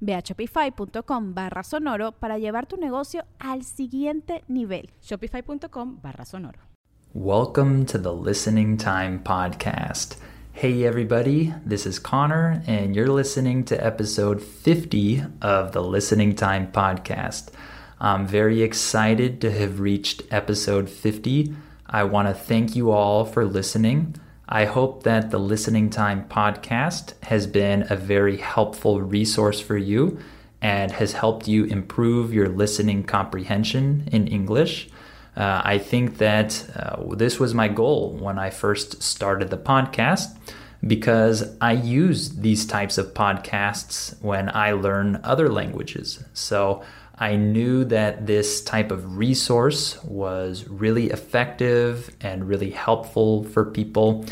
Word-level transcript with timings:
Ve 0.00 0.14
a 0.14 0.22
shopify.com 0.22 1.34
barra 1.34 1.62
sonoro 1.62 2.12
para 2.12 2.38
llevar 2.38 2.66
tu 2.66 2.76
negocio 2.76 3.24
al 3.38 3.64
siguiente 3.64 4.44
nivel. 4.48 4.90
Shopify.com 5.00 6.00
barra 6.02 6.24
sonoro. 6.24 6.58
Welcome 7.14 7.86
to 7.86 7.98
the 7.98 8.12
Listening 8.12 8.76
Time 8.76 9.20
Podcast. 9.24 10.16
Hey 10.52 10.84
everybody, 10.84 11.54
this 11.64 11.86
is 11.86 11.98
Connor, 11.98 12.62
and 12.66 12.94
you're 12.94 13.08
listening 13.08 13.64
to 13.64 13.76
episode 13.76 14.42
50 14.42 15.22
of 15.40 15.72
the 15.72 15.82
Listening 15.82 16.34
Time 16.34 16.70
Podcast. 16.72 17.50
I'm 18.00 18.26
very 18.26 18.62
excited 18.62 19.40
to 19.40 19.50
have 19.50 19.80
reached 19.80 20.22
episode 20.30 20.90
50. 20.90 21.54
I 21.86 22.04
want 22.04 22.28
to 22.28 22.34
thank 22.34 22.76
you 22.76 22.90
all 22.90 23.24
for 23.24 23.44
listening. 23.44 24.14
I 24.50 24.64
hope 24.64 25.02
that 25.02 25.30
the 25.30 25.38
Listening 25.38 25.90
Time 25.90 26.26
podcast 26.26 27.12
has 27.24 27.46
been 27.46 27.86
a 27.90 27.96
very 27.96 28.38
helpful 28.38 29.02
resource 29.02 29.60
for 29.60 29.76
you 29.76 30.20
and 30.62 30.90
has 30.90 31.12
helped 31.12 31.46
you 31.48 31.64
improve 31.64 32.32
your 32.32 32.48
listening 32.48 33.04
comprehension 33.04 34.08
in 34.10 34.26
English. 34.26 34.88
Uh, 35.36 35.60
I 35.62 35.76
think 35.76 36.16
that 36.16 36.64
uh, 36.74 37.14
this 37.14 37.38
was 37.38 37.52
my 37.52 37.68
goal 37.68 38.16
when 38.18 38.38
I 38.38 38.48
first 38.48 39.02
started 39.02 39.50
the 39.50 39.58
podcast 39.58 40.34
because 40.86 41.54
I 41.60 41.72
use 41.72 42.36
these 42.36 42.64
types 42.64 42.96
of 42.96 43.12
podcasts 43.12 44.18
when 44.22 44.48
I 44.48 44.72
learn 44.72 45.20
other 45.24 45.50
languages. 45.50 46.24
So 46.32 46.82
I 47.20 47.34
knew 47.34 47.84
that 47.86 48.26
this 48.26 48.62
type 48.62 48.92
of 48.92 49.16
resource 49.16 50.02
was 50.04 50.68
really 50.68 51.10
effective 51.10 52.14
and 52.20 52.48
really 52.48 52.70
helpful 52.70 53.42
for 53.44 53.64
people. 53.64 54.24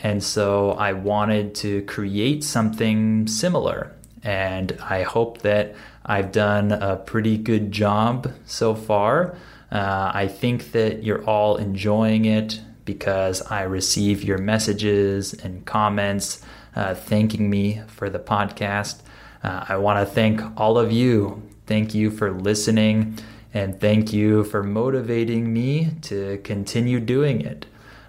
And 0.00 0.22
so 0.22 0.72
I 0.72 0.92
wanted 0.92 1.54
to 1.56 1.82
create 1.82 2.42
something 2.42 3.28
similar. 3.28 3.94
And 4.24 4.76
I 4.82 5.02
hope 5.02 5.42
that 5.42 5.76
I've 6.04 6.32
done 6.32 6.72
a 6.72 6.96
pretty 6.96 7.38
good 7.38 7.70
job 7.70 8.32
so 8.44 8.74
far. 8.74 9.36
Uh, 9.70 10.10
I 10.12 10.26
think 10.26 10.72
that 10.72 11.04
you're 11.04 11.24
all 11.24 11.56
enjoying 11.56 12.24
it 12.24 12.60
because 12.84 13.40
I 13.42 13.62
receive 13.62 14.24
your 14.24 14.38
messages 14.38 15.32
and 15.32 15.64
comments 15.64 16.42
uh, 16.74 16.96
thanking 16.96 17.48
me 17.48 17.82
for 17.86 18.10
the 18.10 18.18
podcast. 18.18 19.00
Uh, 19.44 19.64
I 19.68 19.76
want 19.76 20.06
to 20.06 20.12
thank 20.12 20.40
all 20.56 20.76
of 20.76 20.90
you 20.90 21.42
Thank 21.72 21.94
you 21.94 22.10
for 22.10 22.30
listening 22.30 23.16
and 23.54 23.80
thank 23.80 24.12
you 24.12 24.44
for 24.44 24.62
motivating 24.62 25.54
me 25.54 25.92
to 26.02 26.36
continue 26.44 27.00
doing 27.00 27.40
it. 27.40 27.64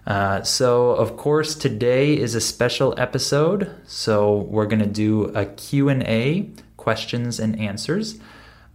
Uh, 0.05 0.43
so, 0.43 0.89
of 0.89 1.15
course, 1.15 1.55
today 1.55 2.13
is 2.13 2.35
a 2.35 2.41
special 2.41 2.93
episode. 2.97 3.73
So, 3.85 4.35
we're 4.35 4.65
going 4.65 4.81
to 4.81 4.85
do 4.85 5.31
a 5.33 5.45
Q&A, 5.45 6.49
questions 6.75 7.39
and 7.39 7.57
answers. 7.57 8.19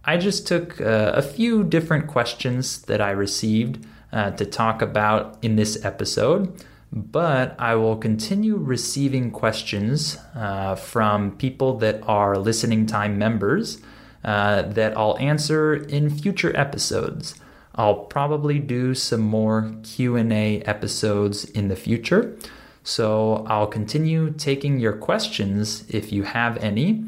I 0.05 0.17
just 0.17 0.47
took 0.47 0.81
uh, 0.81 1.11
a 1.13 1.21
few 1.21 1.63
different 1.63 2.07
questions 2.07 2.81
that 2.85 2.99
I 2.99 3.11
received 3.11 3.85
uh, 4.11 4.31
to 4.31 4.43
talk 4.43 4.81
about 4.81 5.37
in 5.43 5.55
this 5.55 5.85
episode, 5.85 6.65
but 6.91 7.55
I 7.59 7.75
will 7.75 7.95
continue 7.95 8.55
receiving 8.55 9.29
questions 9.29 10.17
uh, 10.33 10.73
from 10.73 11.37
people 11.37 11.77
that 11.77 12.01
are 12.07 12.39
listening 12.39 12.87
time 12.87 13.19
members 13.19 13.77
uh, 14.23 14.63
that 14.63 14.97
I'll 14.97 15.17
answer 15.17 15.75
in 15.75 16.09
future 16.09 16.55
episodes. 16.55 17.35
I'll 17.75 17.95
probably 17.95 18.59
do 18.59 18.93
some 18.93 19.21
more 19.21 19.73
Q&A 19.83 20.61
episodes 20.61 21.45
in 21.45 21.69
the 21.69 21.75
future. 21.75 22.37
So 22.83 23.45
I'll 23.47 23.67
continue 23.67 24.31
taking 24.31 24.79
your 24.79 24.93
questions 24.93 25.85
if 25.89 26.11
you 26.11 26.23
have 26.23 26.57
any, 26.57 27.05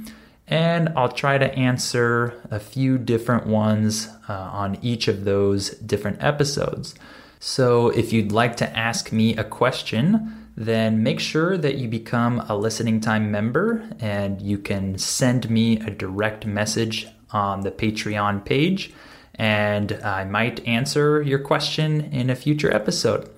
and 0.48 0.90
I'll 0.96 1.12
try 1.12 1.38
to 1.38 1.54
answer 1.56 2.40
a 2.52 2.60
few 2.60 2.98
different 2.98 3.48
ones 3.48 4.10
uh, 4.30 4.34
on 4.34 4.78
each 4.82 5.08
of 5.08 5.26
those 5.26 5.72
different 5.72 6.22
episodes. 6.24 6.94
So 7.40 7.90
if 7.90 8.14
you'd 8.14 8.32
like 8.32 8.58
to 8.58 8.78
ask 8.78 9.12
me 9.12 9.36
a 9.36 9.44
question, 9.44 10.41
then 10.66 11.02
make 11.02 11.20
sure 11.20 11.58
that 11.58 11.76
you 11.76 11.88
become 11.88 12.40
a 12.48 12.56
listening 12.56 13.00
time 13.00 13.32
member 13.32 13.84
and 14.00 14.42
you 14.42 14.58
can 14.58 14.98
send 14.98 15.50
me 15.50 15.80
a 15.80 15.90
direct 15.90 16.46
message 16.46 17.08
on 17.32 17.62
the 17.62 17.72
Patreon 17.72 18.46
page 18.46 18.94
and 19.36 19.94
I 20.04 20.24
might 20.24 20.66
answer 20.68 21.22
your 21.22 21.40
question 21.40 22.02
in 22.02 22.30
a 22.30 22.36
future 22.36 22.74
episode. 22.74 23.30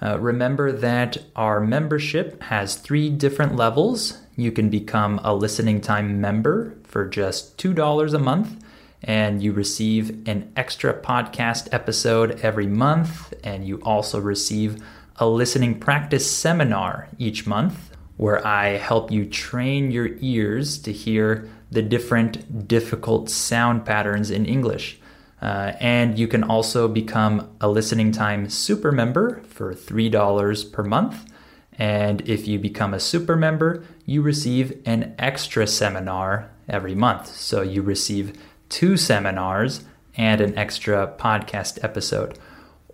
Uh, 0.00 0.18
remember 0.18 0.72
that 0.72 1.16
our 1.34 1.60
membership 1.60 2.42
has 2.44 2.76
three 2.76 3.08
different 3.08 3.56
levels. 3.56 4.18
You 4.36 4.52
can 4.52 4.68
become 4.68 5.20
a 5.24 5.34
listening 5.34 5.80
time 5.80 6.20
member 6.20 6.74
for 6.84 7.08
just 7.08 7.56
$2 7.58 8.14
a 8.14 8.18
month, 8.18 8.62
and 9.02 9.42
you 9.42 9.52
receive 9.52 10.28
an 10.28 10.52
extra 10.56 10.94
podcast 10.94 11.68
episode 11.72 12.40
every 12.42 12.66
month, 12.66 13.32
and 13.42 13.66
you 13.66 13.80
also 13.82 14.20
receive 14.20 14.82
a 15.18 15.28
listening 15.28 15.78
practice 15.78 16.30
seminar 16.30 17.08
each 17.18 17.46
month 17.46 17.90
where 18.16 18.44
I 18.46 18.76
help 18.78 19.10
you 19.10 19.24
train 19.24 19.90
your 19.90 20.10
ears 20.20 20.78
to 20.78 20.92
hear 20.92 21.48
the 21.70 21.82
different 21.82 22.66
difficult 22.66 23.30
sound 23.30 23.84
patterns 23.84 24.30
in 24.30 24.46
English. 24.46 24.98
Uh, 25.40 25.72
and 25.78 26.18
you 26.18 26.26
can 26.26 26.42
also 26.42 26.88
become 26.88 27.48
a 27.60 27.68
listening 27.68 28.10
time 28.10 28.48
super 28.48 28.90
member 28.90 29.40
for 29.44 29.72
$3 29.72 30.72
per 30.72 30.82
month. 30.82 31.30
And 31.78 32.28
if 32.28 32.48
you 32.48 32.58
become 32.58 32.92
a 32.92 32.98
super 32.98 33.36
member, 33.36 33.84
you 34.04 34.20
receive 34.20 34.82
an 34.84 35.14
extra 35.16 35.66
seminar 35.68 36.50
every 36.68 36.96
month. 36.96 37.28
So 37.28 37.62
you 37.62 37.82
receive 37.82 38.36
two 38.68 38.96
seminars 38.96 39.84
and 40.16 40.40
an 40.40 40.58
extra 40.58 41.14
podcast 41.18 41.78
episode. 41.84 42.36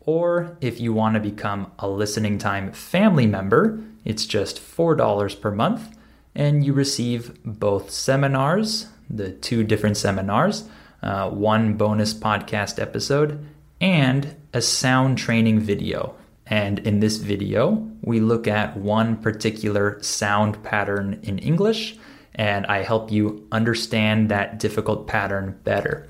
Or 0.06 0.56
if 0.60 0.81
you 0.81 0.92
want 0.92 1.15
to 1.15 1.20
become 1.20 1.72
a 1.78 1.88
listening 1.88 2.38
time 2.38 2.72
family 2.72 3.26
member, 3.26 3.81
it's 4.04 4.26
just 4.26 4.60
$4 4.60 5.41
per 5.41 5.50
month, 5.50 5.97
and 6.34 6.65
you 6.65 6.72
receive 6.72 7.42
both 7.44 7.91
seminars, 7.91 8.88
the 9.09 9.32
two 9.32 9.65
different 9.65 9.97
seminars, 9.97 10.69
uh, 11.03 11.31
one 11.31 11.75
bonus 11.75 12.12
podcast 12.12 12.81
episode, 12.81 13.44
and 13.81 14.34
a 14.53 14.60
sound 14.60 15.19
training 15.19 15.60
video. 15.60 16.15
And 16.47 16.78
in 16.81 17.00
this 17.00 17.16
video, 17.16 17.89
we 18.03 18.21
look 18.21 18.47
at 18.47 18.77
one 18.77 19.16
particular 19.16 19.98
sound 20.03 20.62
pattern 20.62 21.21
in 21.22 21.39
English, 21.39 21.97
and 22.34 22.66
I 22.66 22.83
help 22.83 23.10
you 23.10 23.47
understand 23.53 24.28
that 24.28 24.59
difficult 24.59 25.07
pattern 25.07 25.59
better. 25.65 26.07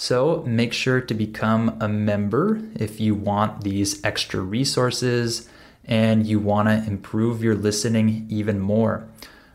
So 0.00 0.42
make 0.46 0.72
sure 0.72 1.02
to 1.02 1.12
become 1.12 1.76
a 1.78 1.86
member 1.86 2.58
if 2.74 3.00
you 3.00 3.14
want 3.14 3.64
these 3.64 4.02
extra 4.02 4.40
resources 4.40 5.46
and 5.84 6.26
you 6.26 6.38
want 6.38 6.68
to 6.68 6.90
improve 6.90 7.44
your 7.44 7.54
listening 7.54 8.26
even 8.30 8.60
more. 8.60 9.06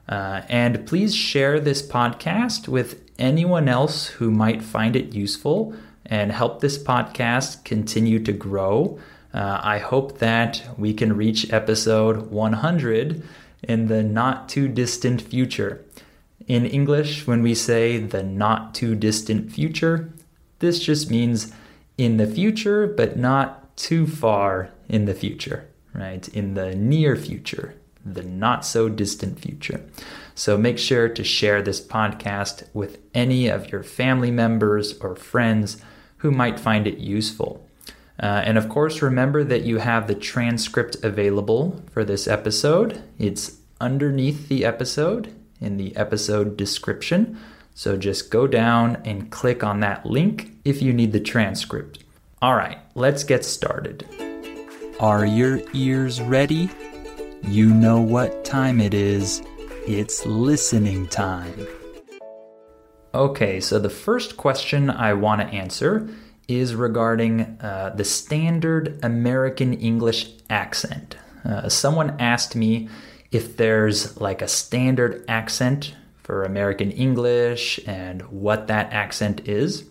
Uh, 0.08 0.44
and 0.48 0.86
please 0.86 1.16
share 1.16 1.60
this 1.60 1.82
podcast 1.82 2.68
with 2.68 3.02
anyone 3.18 3.68
else 3.68 4.06
who 4.06 4.30
might 4.30 4.62
find 4.62 4.96
it 4.96 5.16
useful 5.16 5.74
and 6.06 6.32
help 6.32 6.62
this 6.62 6.78
podcast 6.78 7.64
continue 7.66 8.20
to 8.20 8.32
grow. 8.32 9.00
Uh, 9.34 9.60
I 9.64 9.80
hope 9.80 10.20
that 10.20 10.62
we 10.78 10.94
can 10.94 11.18
reach 11.18 11.52
episode 11.52 12.30
100 12.30 13.24
in 13.64 13.88
the 13.88 14.04
not 14.04 14.48
too 14.48 14.68
distant 14.68 15.24
future. 15.24 15.84
In 16.48 16.68
English, 16.68 17.26
when 17.26 17.42
we 17.42 17.56
say 17.56 17.98
the 17.98 18.22
not 18.22 18.76
too 18.76 18.94
distant 18.94 19.52
future, 19.52 20.14
this 20.60 20.80
just 20.80 21.10
means 21.10 21.52
in 21.98 22.18
the 22.18 22.28
future, 22.28 22.88
but 22.88 23.18
not 23.18 23.76
too 23.78 24.08
far 24.08 24.70
in 24.88 25.06
the 25.06 25.14
future. 25.14 25.68
right? 25.94 26.28
In 26.30 26.54
the 26.54 26.76
near 26.76 27.16
future, 27.16 27.76
the 28.06 28.24
not 28.24 28.66
so 28.66 28.90
distant 28.90 29.40
future. 29.40 29.82
So 30.36 30.58
make 30.58 30.78
sure 30.78 31.08
to 31.10 31.24
share 31.24 31.62
this 31.62 31.80
podcast 31.80 32.64
with 32.74 33.00
any 33.14 33.48
of 33.48 33.72
your 33.72 33.84
family 33.84 34.32
members 34.32 34.98
or 35.00 35.16
friends 35.16 35.78
who 36.18 36.32
might 36.32 36.60
find 36.60 36.88
it 36.88 36.98
useful. 36.98 37.66
Uh, 38.22 38.42
and 38.46 38.58
of 38.58 38.70
course, 38.70 39.02
remember 39.02 39.44
that 39.44 39.64
you 39.64 39.78
have 39.78 40.08
the 40.08 40.16
transcript 40.16 40.98
available 41.04 41.82
for 41.92 42.04
this 42.04 42.28
episode. 42.28 43.02
It's 43.18 43.58
underneath 43.80 44.48
the 44.48 44.66
episode 44.66 45.34
in 45.60 45.78
the 45.78 45.96
episode 45.96 46.58
description. 46.58 47.38
So 47.78 47.98
just 47.98 48.32
go 48.32 48.48
down 48.48 49.02
and 49.04 49.30
click 49.30 49.62
on 49.62 49.82
that 49.82 50.06
link 50.06 50.56
if 50.64 50.82
you 50.82 50.94
need 50.94 51.12
the 51.12 51.20
transcript. 51.20 52.06
All 52.42 52.56
right, 52.56 52.80
let's 52.96 53.26
get 53.26 53.44
started. 53.44 54.08
Are 55.02 55.26
your 55.26 55.62
ears 55.74 56.22
ready? 56.22 56.70
You 57.44 57.74
know 57.74 58.00
what 58.00 58.46
time 58.46 58.80
it 58.80 58.94
is. 58.94 59.44
It's 59.86 60.26
listening 60.26 61.08
time. 61.10 61.68
Okay, 63.14 63.60
so 63.60 63.78
the 63.78 63.90
first 63.90 64.38
question 64.38 64.90
I 64.90 65.12
want 65.12 65.42
to 65.42 65.48
answer 65.48 66.08
is 66.48 66.76
regarding 66.76 67.42
uh, 67.60 67.94
the 67.94 68.06
standard 68.06 69.04
American 69.04 69.74
English 69.74 70.30
accent. 70.50 71.18
Uh, 71.44 71.68
someone 71.68 72.16
asked 72.22 72.56
me 72.56 72.88
if 73.32 73.58
there's 73.58 74.20
like 74.22 74.42
a 74.42 74.48
standard 74.48 75.26
accent 75.28 75.94
for 76.26 76.44
American 76.44 76.90
English 76.90 77.80
and 77.86 78.24
what 78.24 78.66
that 78.66 78.92
accent 78.92 79.48
is. 79.48 79.84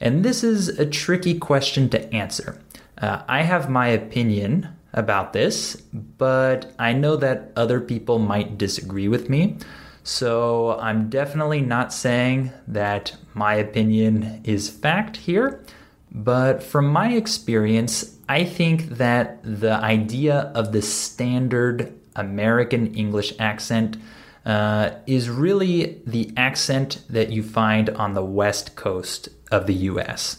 And 0.00 0.24
this 0.24 0.42
is 0.42 0.68
a 0.68 0.86
tricky 0.86 1.38
question 1.38 1.90
to 1.90 2.14
answer. 2.14 2.58
Uh, 2.96 3.20
I 3.28 3.42
have 3.42 3.68
my 3.68 3.88
opinion 3.88 4.68
about 4.94 5.34
this, 5.34 5.76
but 6.16 6.72
I 6.78 6.94
know 6.94 7.16
that 7.16 7.52
other 7.56 7.78
people 7.78 8.18
might 8.18 8.56
disagree 8.56 9.06
with 9.06 9.28
me. 9.28 9.58
So 10.02 10.78
I'm 10.80 11.10
definitely 11.10 11.60
not 11.60 11.92
saying 11.92 12.52
that 12.68 13.14
my 13.34 13.56
opinion 13.56 14.40
is 14.44 14.70
fact 14.70 15.18
here. 15.18 15.62
But 16.10 16.62
from 16.62 16.86
my 16.86 17.12
experience, 17.12 18.16
I 18.30 18.44
think 18.44 18.88
that 18.96 19.40
the 19.42 19.74
idea 19.74 20.50
of 20.54 20.72
the 20.72 20.80
standard 20.80 21.92
American 22.14 22.94
English 22.94 23.34
accent 23.38 23.98
uh, 24.46 24.90
is 25.06 25.28
really 25.28 26.00
the 26.06 26.32
accent 26.36 27.02
that 27.10 27.30
you 27.30 27.42
find 27.42 27.90
on 27.90 28.14
the 28.14 28.24
west 28.24 28.76
coast 28.76 29.28
of 29.50 29.66
the 29.66 29.74
US. 29.74 30.38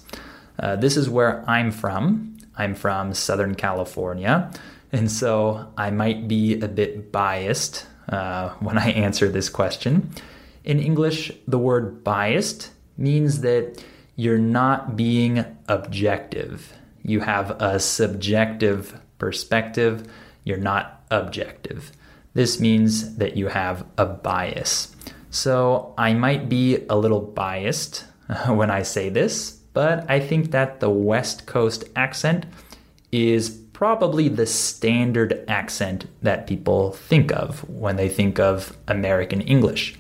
Uh, 0.58 0.78
this 0.78 0.96
is 0.98 1.10
where 1.10 1.48
I'm 1.48 1.72
from. 1.72 2.38
I'm 2.58 2.74
from 2.74 3.14
Southern 3.14 3.54
California, 3.54 4.50
and 4.92 5.12
so 5.12 5.72
I 5.78 5.92
might 5.92 6.28
be 6.28 6.60
a 6.60 6.68
bit 6.68 7.12
biased 7.12 7.86
uh, 8.10 8.50
when 8.60 8.78
I 8.78 8.92
answer 8.92 9.28
this 9.28 9.50
question. 9.50 10.10
In 10.64 10.80
English, 10.80 11.32
the 11.48 11.60
word 11.60 12.04
biased 12.04 12.72
means 12.98 13.42
that 13.42 13.84
you're 14.16 14.40
not 14.40 14.96
being 14.96 15.46
objective. 15.68 16.74
You 17.04 17.20
have 17.20 17.52
a 17.62 17.80
subjective 17.80 19.00
perspective, 19.20 20.12
you're 20.44 20.58
not 20.58 21.04
objective. 21.12 21.92
This 22.38 22.60
means 22.60 23.16
that 23.16 23.36
you 23.36 23.48
have 23.48 23.84
a 23.98 24.06
bias. 24.06 24.96
So 25.32 25.96
I 25.98 26.14
might 26.14 26.48
be 26.48 26.86
a 26.88 26.96
little 26.96 27.20
biased 27.20 28.06
when 28.48 28.70
I 28.70 28.84
say 28.84 29.10
this, 29.10 29.54
but 29.74 30.08
I 30.08 30.20
think 30.20 30.52
that 30.52 30.80
the 30.80 30.92
West 30.92 31.48
Coast 31.48 31.86
accent 31.96 32.46
is 33.12 33.50
probably 33.50 34.30
the 34.30 34.46
standard 34.46 35.44
accent 35.48 36.06
that 36.22 36.46
people 36.46 36.92
think 36.92 37.32
of 37.32 37.68
when 37.68 37.96
they 37.96 38.08
think 38.08 38.38
of 38.40 38.78
American 38.88 39.42
English. 39.42 39.98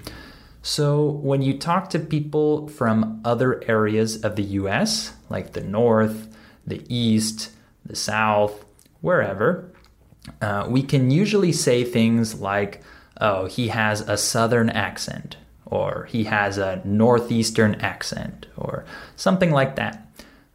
So, 0.61 1.09
when 1.09 1.41
you 1.41 1.57
talk 1.57 1.89
to 1.89 1.99
people 1.99 2.67
from 2.67 3.19
other 3.25 3.63
areas 3.67 4.23
of 4.23 4.35
the 4.35 4.43
US, 4.61 5.13
like 5.27 5.53
the 5.53 5.61
North, 5.61 6.27
the 6.67 6.83
East, 6.87 7.49
the 7.83 7.95
South, 7.95 8.63
wherever, 9.01 9.71
uh, 10.41 10.65
we 10.69 10.83
can 10.83 11.11
usually 11.11 11.51
say 11.51 11.83
things 11.83 12.39
like, 12.39 12.83
oh, 13.19 13.45
he 13.45 13.69
has 13.69 14.01
a 14.01 14.17
Southern 14.17 14.69
accent, 14.69 15.37
or 15.65 16.07
he 16.09 16.25
has 16.25 16.57
a 16.57 16.81
Northeastern 16.83 17.75
accent, 17.75 18.47
or 18.57 18.85
something 19.15 19.51
like 19.51 19.75
that. 19.75 20.03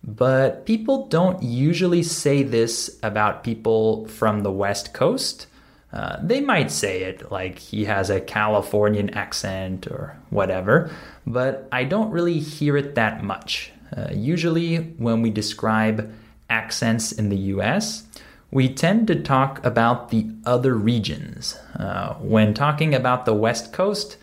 But 0.04 0.66
people 0.66 1.06
don't 1.06 1.42
usually 1.42 2.02
say 2.02 2.42
this 2.42 2.98
about 3.02 3.44
people 3.44 4.06
from 4.08 4.40
the 4.40 4.50
West 4.50 4.92
Coast 4.92 5.46
uh, 5.92 6.16
they 6.22 6.40
might 6.40 6.70
say 6.70 7.02
it 7.02 7.30
like 7.30 7.58
he 7.58 7.84
has 7.84 8.08
a 8.08 8.20
Californian 8.20 9.10
accent 9.10 9.86
or 9.86 10.16
whatever, 10.30 10.90
but 11.26 11.69
I 11.70 11.84
don't 11.84 12.10
really 12.10 12.38
hear 12.38 12.76
it 12.78 12.94
that 12.94 13.22
much. 13.22 13.72
Uh, 13.94 14.08
usually, 14.10 14.76
when 14.76 15.20
we 15.20 15.28
describe 15.28 16.10
accents 16.48 17.12
in 17.12 17.28
the 17.28 17.36
US, 17.36 18.04
we 18.52 18.69
tend 18.69 19.06
to 19.06 19.14
talk 19.20 19.64
about 19.64 20.10
the 20.10 20.26
other 20.44 20.75
regions. 20.75 21.58
Uh, 21.75 22.14
when 22.16 22.52
talking 22.52 22.94
about 22.94 23.25
the 23.25 23.34
West 23.34 23.72
Coast, 23.72 24.19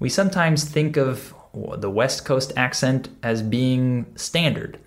we 0.00 0.08
sometimes 0.08 0.64
think 0.64 0.96
of 0.96 1.32
the 1.54 1.88
West 1.88 2.24
Coast 2.24 2.52
accent 2.56 3.08
as 3.22 3.40
being 3.40 4.04
standard. 4.16 4.78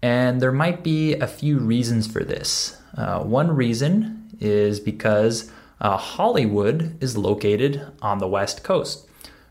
And 0.00 0.40
there 0.40 0.52
might 0.52 0.84
be 0.84 1.14
a 1.14 1.26
few 1.26 1.58
reasons 1.58 2.06
for 2.06 2.22
this. 2.22 2.80
Uh, 2.96 3.20
one 3.24 3.50
reason 3.50 4.30
is 4.40 4.78
because 4.78 5.50
uh, 5.80 5.96
Hollywood 5.96 6.96
is 7.02 7.18
located 7.18 7.84
on 8.00 8.18
the 8.18 8.28
West 8.28 8.62
Coast. 8.62 9.08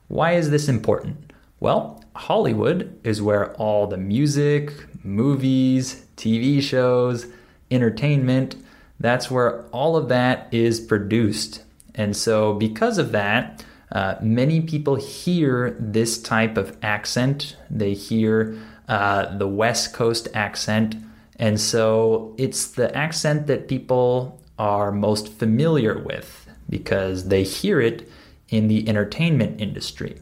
Why 0.07 0.33
is 0.33 0.49
this 0.49 0.69
important? 0.69 1.33
Well, 1.59 2.05
Hollywood 2.15 2.97
is 3.03 3.21
where 3.21 3.53
all 3.55 3.85
the 3.87 3.97
music, 3.97 4.71
movies, 5.03 6.05
TV 6.15 6.61
shows, 6.61 7.27
entertainment, 7.69 8.55
that's 8.99 9.29
where 9.29 9.63
all 9.67 9.95
of 9.95 10.09
that 10.09 10.47
is 10.51 10.79
produced. 10.79 11.63
And 11.95 12.15
so, 12.15 12.53
because 12.53 12.97
of 12.97 13.11
that, 13.11 13.63
uh, 13.91 14.15
many 14.21 14.61
people 14.61 14.95
hear 14.95 15.75
this 15.79 16.21
type 16.21 16.57
of 16.57 16.77
accent. 16.81 17.55
They 17.69 17.93
hear 17.93 18.57
uh, 18.87 19.37
the 19.37 19.47
West 19.47 19.93
Coast 19.93 20.27
accent. 20.33 20.95
And 21.37 21.59
so, 21.59 22.35
it's 22.37 22.67
the 22.67 22.95
accent 22.95 23.47
that 23.47 23.67
people 23.67 24.39
are 24.59 24.91
most 24.91 25.31
familiar 25.33 25.97
with 25.97 26.47
because 26.69 27.29
they 27.29 27.43
hear 27.43 27.79
it 27.79 28.09
in 28.49 28.67
the 28.67 28.87
entertainment 28.89 29.61
industry. 29.61 30.19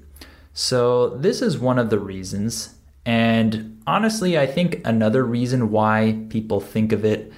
So, 0.53 1.10
this 1.10 1.41
is 1.41 1.58
one 1.58 1.79
of 1.79 1.89
the 1.89 2.00
reasons. 2.00 2.75
And 3.05 3.82
honestly, 3.86 4.38
I 4.38 4.48
think 4.48 4.82
another 4.86 5.24
reason 5.24 5.72
why 5.72 6.25
people 6.29 6.60
think 6.60 6.91
of 6.91 7.05
it 7.05 7.32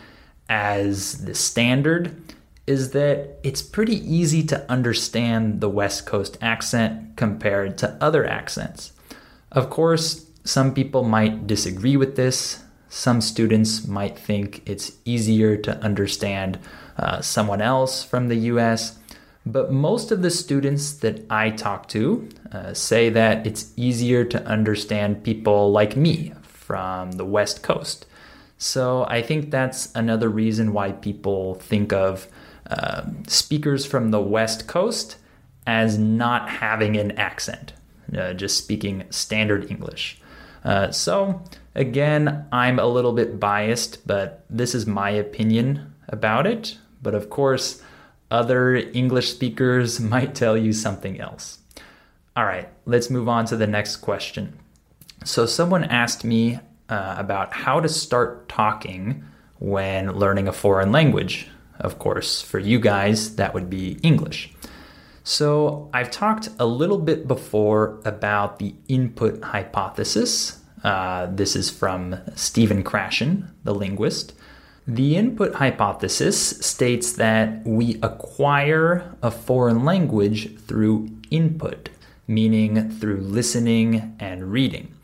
as 0.49 1.25
the 1.25 1.35
standard 1.35 2.15
is 2.65 2.91
that 2.91 3.39
it's 3.43 3.61
pretty 3.61 3.95
easy 3.95 4.43
to 4.43 4.69
understand 4.69 5.61
the 5.61 5.69
West 5.69 6.05
Coast 6.05 6.37
accent 6.41 7.15
compared 7.15 7.77
to 7.77 7.97
other 8.01 8.25
accents. 8.25 8.91
Of 9.51 9.69
course, 9.69 10.25
some 10.43 10.73
people 10.73 11.03
might 11.03 11.47
disagree 11.47 11.95
with 11.95 12.15
this. 12.15 12.63
Some 12.89 13.21
students 13.21 13.87
might 13.87 14.17
think 14.17 14.61
it's 14.65 14.93
easier 15.05 15.57
to 15.57 15.77
understand 15.79 16.59
uh, 16.97 17.21
someone 17.21 17.61
else 17.61 18.03
from 18.03 18.27
the 18.27 18.35
US. 18.51 18.97
But 19.45 19.71
most 19.71 20.11
of 20.11 20.21
the 20.21 20.31
students 20.31 20.91
that 20.93 21.25
I 21.29 21.51
talk 21.51 21.87
to 21.89 22.27
uh, 22.51 22.73
say 22.73 23.09
that 23.09 23.47
it's 23.47 23.71
easier 23.77 24.25
to 24.25 24.45
understand 24.45 25.23
people 25.23 25.71
like 25.71 25.95
me 25.95 26.33
from 26.41 27.13
the 27.13 27.25
West 27.25 27.63
Coast. 27.63 28.05
So 28.57 29.05
I 29.07 29.21
think 29.21 29.51
that's 29.51 29.93
another 29.95 30.29
reason 30.29 30.73
why 30.73 30.91
people 30.91 31.55
think 31.55 31.93
of 31.93 32.27
uh, 32.69 33.03
speakers 33.27 33.85
from 33.85 34.11
the 34.11 34.19
West 34.19 34.67
Coast 34.67 35.17
as 35.65 35.97
not 35.97 36.49
having 36.49 36.97
an 36.97 37.11
accent, 37.11 37.73
uh, 38.17 38.33
just 38.33 38.57
speaking 38.57 39.03
standard 39.09 39.69
English. 39.69 40.19
Uh, 40.63 40.91
so, 40.91 41.41
again, 41.75 42.45
I'm 42.51 42.79
a 42.79 42.87
little 42.87 43.13
bit 43.13 43.39
biased, 43.39 44.05
but 44.07 44.43
this 44.49 44.73
is 44.73 44.87
my 44.87 45.11
opinion 45.11 45.93
about 46.09 46.47
it. 46.47 46.77
But 47.01 47.15
of 47.15 47.29
course, 47.29 47.81
other 48.31 48.75
English 48.75 49.29
speakers 49.29 49.99
might 50.13 50.35
tell 50.35 50.57
you 50.57 50.73
something 50.73 51.19
else. 51.19 51.59
All 52.35 52.45
right, 52.45 52.69
let's 52.85 53.09
move 53.09 53.29
on 53.29 53.45
to 53.45 53.57
the 53.57 53.67
next 53.67 53.97
question. 53.97 54.57
So, 55.23 55.45
someone 55.45 55.83
asked 55.83 56.23
me 56.23 56.59
uh, 56.89 57.15
about 57.17 57.53
how 57.53 57.79
to 57.79 57.89
start 57.89 58.47
talking 58.49 59.23
when 59.59 60.11
learning 60.13 60.47
a 60.47 60.53
foreign 60.53 60.91
language. 60.91 61.47
Of 61.79 61.99
course, 61.99 62.41
for 62.41 62.59
you 62.59 62.79
guys, 62.79 63.35
that 63.35 63.53
would 63.53 63.69
be 63.69 63.99
English. 64.03 64.53
So, 65.23 65.89
I've 65.93 66.09
talked 66.09 66.49
a 66.57 66.65
little 66.65 66.97
bit 66.97 67.27
before 67.27 67.99
about 68.05 68.59
the 68.59 68.73
input 68.87 69.43
hypothesis. 69.43 70.61
Uh, 70.83 71.27
this 71.29 71.55
is 71.55 71.69
from 71.69 72.15
Stephen 72.35 72.83
Krashen, 72.83 73.49
the 73.63 73.75
linguist. 73.75 74.33
The 74.87 75.17
input 75.17 75.55
hypothesis 75.55 76.59
states 76.61 77.11
that 77.13 77.67
we 77.67 77.99
acquire 78.01 79.17
a 79.21 79.29
foreign 79.29 79.83
language 79.83 80.57
through 80.61 81.09
input, 81.29 81.89
meaning 82.25 82.89
through 82.89 83.19
listening 83.19 84.15
and 84.21 84.49
reading. 84.49 84.95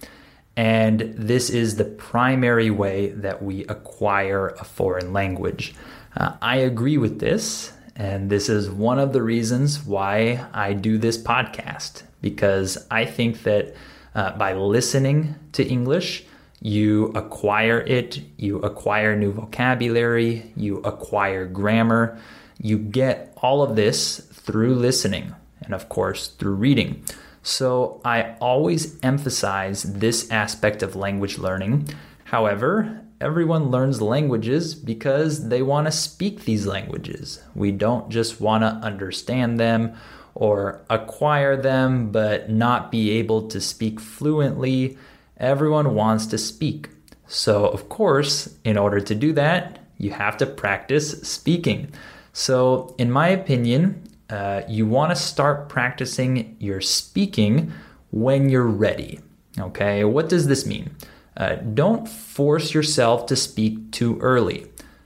And 0.56 1.14
this 1.18 1.50
is 1.50 1.76
the 1.76 1.86
primary 1.86 2.70
way 2.70 3.10
that 3.10 3.42
we 3.42 3.66
acquire 3.66 4.50
a 4.60 4.64
foreign 4.64 5.12
language. 5.12 5.74
Uh, 6.16 6.34
I 6.42 6.58
agree 6.58 6.98
with 6.98 7.20
this, 7.20 7.74
and 7.96 8.30
this 8.30 8.50
is 8.50 8.70
one 8.70 9.00
of 9.00 9.14
the 9.14 9.24
reasons 9.24 9.84
why 9.84 10.46
I 10.54 10.74
do 10.74 10.98
this 10.98 11.18
podcast, 11.18 12.04
because 12.22 12.78
I 12.92 13.06
think 13.06 13.44
that 13.44 13.74
uh, 14.14 14.38
by 14.38 14.54
listening 14.54 15.36
to 15.54 15.66
English, 15.66 16.26
you 16.62 17.08
acquire 17.08 17.82
it, 17.82 18.22
you 18.38 18.60
acquire 18.60 19.16
new 19.16 19.32
vocabulary, 19.32 20.54
you 20.56 20.78
acquire 20.78 21.46
grammar. 21.46 22.18
You 22.62 22.78
get 22.78 23.34
all 23.42 23.64
of 23.64 23.76
this 23.76 24.20
through 24.20 24.76
listening 24.76 25.36
and, 25.62 25.74
of 25.74 25.90
course, 25.90 26.28
through 26.28 26.54
reading. 26.54 27.04
So 27.44 28.02
I 28.06 28.36
always 28.40 28.98
emphasize 29.04 29.84
this 29.84 30.32
aspect 30.32 30.82
of 30.82 30.96
language 30.96 31.38
learning. 31.38 31.90
However, 32.24 33.02
everyone 33.20 33.70
learns 33.70 34.02
languages 34.02 34.74
because 34.74 35.50
they 35.50 35.62
want 35.62 35.88
to 35.88 35.92
speak 35.92 36.46
these 36.46 36.66
languages. 36.66 37.44
We 37.54 37.72
don't 37.72 38.10
just 38.10 38.40
want 38.40 38.64
to 38.64 38.86
understand 38.86 39.60
them 39.60 39.96
or 40.36 40.84
acquire 40.90 41.56
them 41.56 42.12
but 42.12 42.50
not 42.50 42.92
be 42.92 43.12
able 43.12 43.48
to 43.50 43.60
speak 43.60 44.00
fluently. 44.00 44.98
Everyone 45.38 45.96
wants 45.96 46.26
to 46.28 46.38
speak. 46.38 46.90
So, 47.28 47.66
of 47.66 47.90
course, 47.90 48.56
in 48.64 48.78
order 48.78 49.00
to 49.02 49.16
do 49.16 49.34
that, 49.34 49.80
you 49.98 50.12
have 50.12 50.38
to 50.38 50.46
practice 50.46 51.22
speaking. 51.22 51.92
So, 52.32 52.96
in 52.98 53.12
my 53.12 53.30
opinion, 53.30 54.04
uh, 54.34 54.64
you 54.68 54.88
want 54.88 55.12
to 55.12 55.16
start 55.16 55.70
practicing 55.70 56.56
your 56.60 56.82
speaking 56.82 57.72
when 58.10 58.50
you're 58.50 58.66
ready. 58.66 59.20
Okay, 59.60 60.04
what 60.04 60.28
does 60.28 60.48
this 60.48 60.66
mean? 60.66 60.96
Uh, 61.38 61.56
don't 61.56 62.10
force 62.10 62.74
yourself 62.74 63.28
to 63.28 63.36
speak 63.36 63.92
too 63.92 64.18
early. 64.22 64.66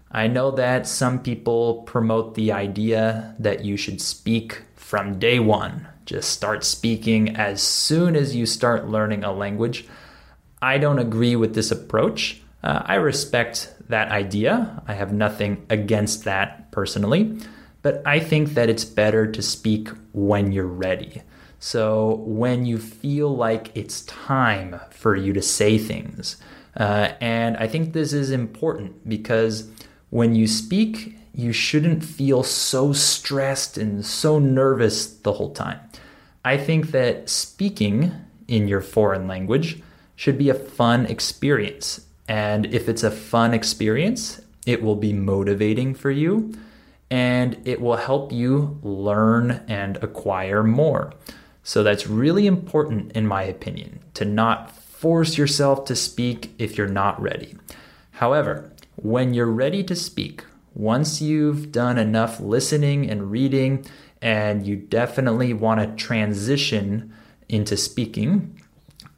I 0.09 0.27
know 0.27 0.51
that 0.51 0.87
some 0.87 1.19
people 1.19 1.83
promote 1.83 2.35
the 2.35 2.53
idea 2.53 3.35
that 3.39 3.65
you 3.65 3.75
should 3.75 3.99
speak 3.99 4.61
from 4.75 5.19
day 5.19 5.39
one. 5.39 5.85
Just 6.05 6.31
start 6.31 6.63
speaking 6.63 7.35
as 7.35 7.61
soon 7.61 8.15
as 8.15 8.33
you 8.33 8.45
start 8.45 8.87
learning 8.87 9.25
a 9.25 9.33
language. 9.33 9.85
I 10.61 10.77
don't 10.77 10.99
agree 10.99 11.35
with 11.35 11.53
this 11.53 11.69
approach. 11.69 12.41
Uh, 12.63 12.81
I 12.85 12.95
respect 12.95 13.73
that 13.89 14.09
idea. 14.09 14.81
I 14.87 14.93
have 14.93 15.11
nothing 15.11 15.65
against 15.69 16.23
that 16.23 16.71
personally 16.71 17.37
but 17.81 18.01
I 18.05 18.19
think 18.19 18.53
that 18.53 18.69
it's 18.69 18.85
better 18.85 19.29
to 19.31 19.41
speak 19.41 19.89
when 20.13 20.51
you're 20.51 20.65
ready. 20.65 21.21
So, 21.59 22.15
when 22.25 22.65
you 22.65 22.77
feel 22.77 23.35
like 23.35 23.71
it's 23.75 24.01
time 24.03 24.79
for 24.91 25.15
you 25.15 25.33
to 25.33 25.41
say 25.41 25.77
things. 25.77 26.37
Uh, 26.75 27.13
and 27.19 27.57
I 27.57 27.67
think 27.67 27.93
this 27.93 28.13
is 28.13 28.29
important 28.29 29.09
because 29.09 29.67
when 30.11 30.35
you 30.35 30.45
speak, 30.47 31.15
you 31.33 31.51
shouldn't 31.51 32.03
feel 32.03 32.43
so 32.43 32.93
stressed 32.93 33.77
and 33.77 34.05
so 34.05 34.37
nervous 34.37 35.07
the 35.07 35.33
whole 35.33 35.51
time. 35.51 35.79
I 36.45 36.57
think 36.57 36.91
that 36.91 37.29
speaking 37.29 38.11
in 38.47 38.67
your 38.67 38.81
foreign 38.81 39.27
language 39.27 39.81
should 40.15 40.37
be 40.37 40.49
a 40.49 40.53
fun 40.53 41.05
experience. 41.05 42.05
And 42.27 42.65
if 42.67 42.87
it's 42.87 43.03
a 43.03 43.11
fun 43.11 43.53
experience, 43.53 44.41
it 44.65 44.81
will 44.81 44.95
be 44.95 45.13
motivating 45.13 45.93
for 45.93 46.11
you 46.11 46.53
and 47.09 47.59
it 47.65 47.81
will 47.81 47.95
help 47.95 48.31
you 48.31 48.79
learn 48.83 49.63
and 49.67 49.97
acquire 50.03 50.63
more. 50.63 51.13
So 51.63 51.83
that's 51.83 52.07
really 52.07 52.47
important, 52.47 53.11
in 53.13 53.27
my 53.27 53.43
opinion, 53.43 53.99
to 54.13 54.25
not 54.25 54.71
force 54.71 55.37
yourself 55.37 55.85
to 55.85 55.95
speak 55.95 56.53
if 56.57 56.77
you're 56.77 56.87
not 56.87 57.21
ready. 57.21 57.55
However, 58.11 58.71
when 58.95 59.33
you're 59.33 59.45
ready 59.45 59.83
to 59.83 59.95
speak, 59.95 60.43
once 60.73 61.21
you've 61.21 61.71
done 61.71 61.97
enough 61.97 62.39
listening 62.39 63.09
and 63.09 63.31
reading, 63.31 63.85
and 64.21 64.65
you 64.65 64.75
definitely 64.75 65.53
want 65.53 65.79
to 65.79 66.03
transition 66.03 67.13
into 67.49 67.77
speaking, 67.77 68.59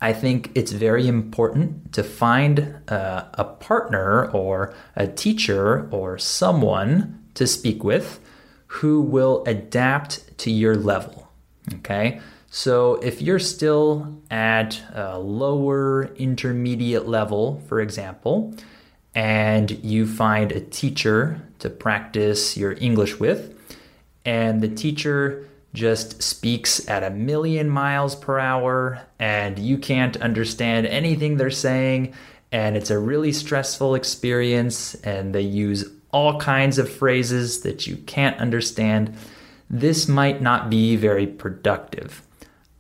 I 0.02 0.14
think 0.14 0.52
it's 0.56 0.72
very 0.72 1.08
important 1.08 1.94
to 1.94 2.04
find 2.04 2.76
uh, 2.88 3.26
a 3.34 3.44
partner 3.44 4.30
or 4.32 4.74
a 4.96 5.08
teacher 5.08 5.90
or 5.92 6.18
someone 6.18 7.19
to 7.40 7.48
speak 7.48 7.86
with 7.86 8.20
who 8.68 9.00
will 9.02 9.44
adapt 9.48 10.38
to 10.38 10.52
your 10.52 10.76
level. 10.76 11.32
Okay. 11.76 12.20
So 12.50 12.96
if 12.96 13.22
you're 13.22 13.40
still 13.40 14.22
at 14.30 14.82
a 14.94 15.18
lower 15.18 16.14
intermediate 16.16 17.08
level, 17.08 17.64
for 17.68 17.80
example, 17.80 18.54
and 19.16 19.72
you 19.84 20.06
find 20.06 20.52
a 20.52 20.60
teacher 20.60 21.42
to 21.60 21.70
practice 21.70 22.58
your 22.58 22.74
English 22.74 23.22
with, 23.22 23.56
and 24.26 24.62
the 24.62 24.68
teacher 24.68 25.48
just 25.74 26.22
speaks 26.22 26.90
at 26.90 27.04
a 27.04 27.10
million 27.10 27.70
miles 27.70 28.16
per 28.16 28.38
hour, 28.38 29.02
and 29.18 29.58
you 29.58 29.78
can't 29.78 30.18
understand 30.18 30.88
anything 30.88 31.38
they're 31.38 31.50
saying, 31.50 32.14
and 32.52 32.76
it's 32.76 32.92
a 32.92 33.00
really 33.00 33.32
stressful 33.32 33.96
experience, 33.96 34.96
and 34.96 35.34
they 35.34 35.42
use 35.42 35.86
all 36.12 36.40
kinds 36.40 36.78
of 36.78 36.92
phrases 36.92 37.62
that 37.62 37.88
you 37.88 37.98
can't 37.98 38.40
understand, 38.40 39.16
this 39.70 40.08
might 40.08 40.42
not 40.42 40.70
be 40.70 40.96
very 40.96 41.28
productive. 41.28 42.24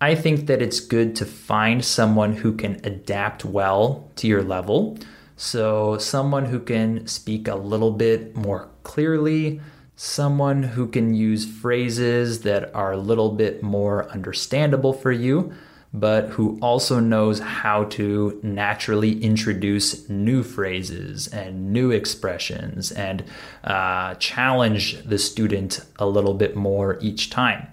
I 0.02 0.16
think 0.16 0.48
that 0.48 0.62
it's 0.62 0.80
good 0.80 1.16
to 1.18 1.26
find 1.26 1.84
someone 1.84 2.34
who 2.34 2.54
can 2.54 2.80
adapt 2.84 3.44
well 3.44 4.10
to 4.16 4.28
your 4.28 4.42
level. 4.42 4.98
So, 5.36 5.98
someone 5.98 6.46
who 6.46 6.60
can 6.60 7.06
speak 7.08 7.48
a 7.48 7.56
little 7.56 7.92
bit 7.92 8.36
more 8.36 8.70
clearly, 8.84 9.62
someone 9.96 10.64
who 10.64 10.88
can 10.88 11.14
use 11.14 11.46
phrases 11.46 12.42
that 12.42 12.74
are 12.74 12.94
a 12.94 12.98
little 12.98 13.32
bit 13.32 13.62
more 13.62 14.10
understandable 14.10 14.94
for 14.94 15.12
you 15.12 15.54
but 15.94 16.30
who 16.30 16.60
also 16.62 17.00
knows 17.00 17.40
how 17.40 17.86
to 17.86 18.40
naturally 18.44 19.22
introduce 19.24 20.08
new 20.08 20.44
phrases 20.44 21.28
and 21.28 21.74
new 21.74 21.90
expressions 21.92 22.92
and 22.92 23.24
uh, 23.64 24.14
challenge 24.16 25.02
the 25.04 25.18
student 25.18 25.84
a 25.98 26.06
little 26.06 26.36
bit 26.36 26.56
more 26.56 26.98
each 27.02 27.30
time. 27.30 27.68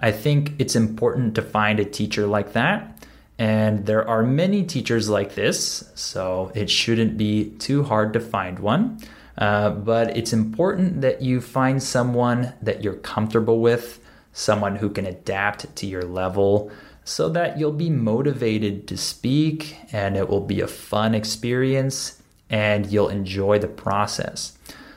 I 0.00 0.10
think 0.10 0.54
it's 0.58 0.74
important 0.74 1.34
to 1.36 1.42
find 1.42 1.78
a 1.78 1.84
teacher 1.84 2.26
like 2.26 2.54
that. 2.54 3.06
And 3.38 3.86
there 3.86 4.06
are 4.06 4.22
many 4.22 4.64
teachers 4.64 5.08
like 5.08 5.34
this, 5.34 5.90
so 5.94 6.52
it 6.54 6.68
shouldn't 6.68 7.16
be 7.16 7.50
too 7.58 7.84
hard 7.84 8.12
to 8.14 8.20
find 8.20 8.58
one. 8.58 8.98
Uh, 9.38 9.70
but 9.70 10.14
it's 10.16 10.34
important 10.34 11.00
that 11.00 11.22
you 11.22 11.40
find 11.40 11.82
someone 11.82 12.52
that 12.60 12.84
you're 12.84 12.94
comfortable 12.94 13.60
with, 13.60 14.04
someone 14.32 14.76
who 14.76 14.90
can 14.90 15.06
adapt 15.06 15.74
to 15.76 15.86
your 15.86 16.02
level 16.02 16.70
so 17.10 17.28
that 17.28 17.58
you'll 17.58 17.72
be 17.72 17.90
motivated 17.90 18.86
to 18.86 18.96
speak 18.96 19.76
and 19.92 20.16
it 20.16 20.28
will 20.28 20.40
be 20.40 20.60
a 20.60 20.66
fun 20.68 21.12
experience 21.12 22.22
and 22.48 22.86
you'll 22.86 23.08
enjoy 23.08 23.58
the 23.58 23.66
process. 23.66 24.56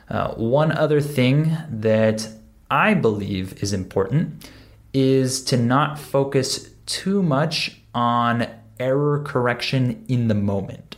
Uh, 0.10 0.32
one 0.36 0.72
other 0.72 1.02
thing 1.02 1.58
that 1.68 2.30
I 2.70 2.94
believe 2.94 3.64
is 3.64 3.74
important 3.74 4.48
is 4.94 5.44
to 5.46 5.58
not 5.58 5.98
focus 5.98 6.70
too 6.86 7.24
much 7.24 7.82
on 7.96 8.48
error 8.80 9.24
correction 9.26 10.06
in 10.08 10.28
the 10.28 10.36
moment. 10.36 10.96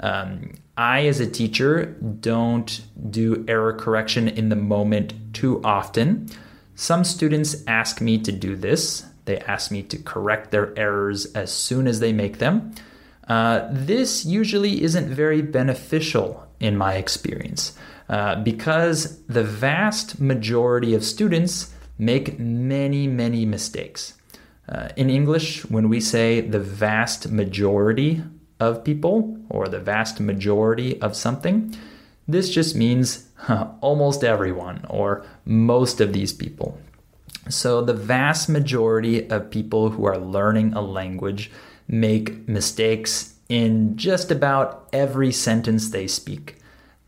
Um, 0.00 0.54
I, 0.76 1.06
as 1.06 1.20
a 1.20 1.30
teacher, 1.30 1.96
don't 2.20 2.82
do 3.08 3.44
error 3.46 3.72
correction 3.72 4.26
in 4.26 4.48
the 4.48 4.56
moment 4.56 5.14
too 5.32 5.60
often. 5.62 6.28
Some 6.74 7.04
students 7.04 7.62
ask 7.68 8.00
me 8.00 8.18
to 8.18 8.32
do 8.32 8.56
this, 8.56 9.06
they 9.26 9.38
ask 9.40 9.70
me 9.70 9.82
to 9.82 9.98
correct 9.98 10.50
their 10.50 10.76
errors 10.78 11.26
as 11.34 11.52
soon 11.52 11.86
as 11.86 12.00
they 12.00 12.12
make 12.12 12.38
them. 12.38 12.74
Uh, 13.28 13.68
this 13.70 14.24
usually 14.24 14.82
isn't 14.82 15.08
very 15.08 15.42
beneficial 15.42 16.46
in 16.60 16.76
my 16.76 16.94
experience 16.94 17.76
uh, 18.08 18.36
because 18.42 19.20
the 19.26 19.42
vast 19.42 20.20
majority 20.20 20.94
of 20.94 21.04
students 21.04 21.74
make 21.98 22.38
many, 22.38 23.06
many 23.06 23.44
mistakes. 23.44 24.14
Uh, 24.68 24.88
in 24.96 25.10
English, 25.10 25.64
when 25.70 25.88
we 25.88 26.00
say 26.00 26.40
the 26.40 26.60
vast 26.60 27.30
majority 27.30 28.22
of 28.58 28.84
people 28.84 29.38
or 29.48 29.68
the 29.68 29.80
vast 29.80 30.20
majority 30.20 31.00
of 31.00 31.16
something, 31.16 31.74
this 32.28 32.50
just 32.50 32.74
means 32.74 33.28
almost 33.80 34.24
everyone 34.24 34.84
or 34.88 35.24
most 35.44 36.00
of 36.00 36.12
these 36.12 36.32
people. 36.32 36.78
So, 37.48 37.80
the 37.80 37.94
vast 37.94 38.48
majority 38.48 39.28
of 39.30 39.50
people 39.50 39.90
who 39.90 40.04
are 40.04 40.18
learning 40.18 40.72
a 40.74 40.80
language 40.80 41.50
make 41.86 42.48
mistakes 42.48 43.34
in 43.48 43.96
just 43.96 44.30
about 44.30 44.88
every 44.92 45.30
sentence 45.32 45.90
they 45.90 46.06
speak. 46.06 46.56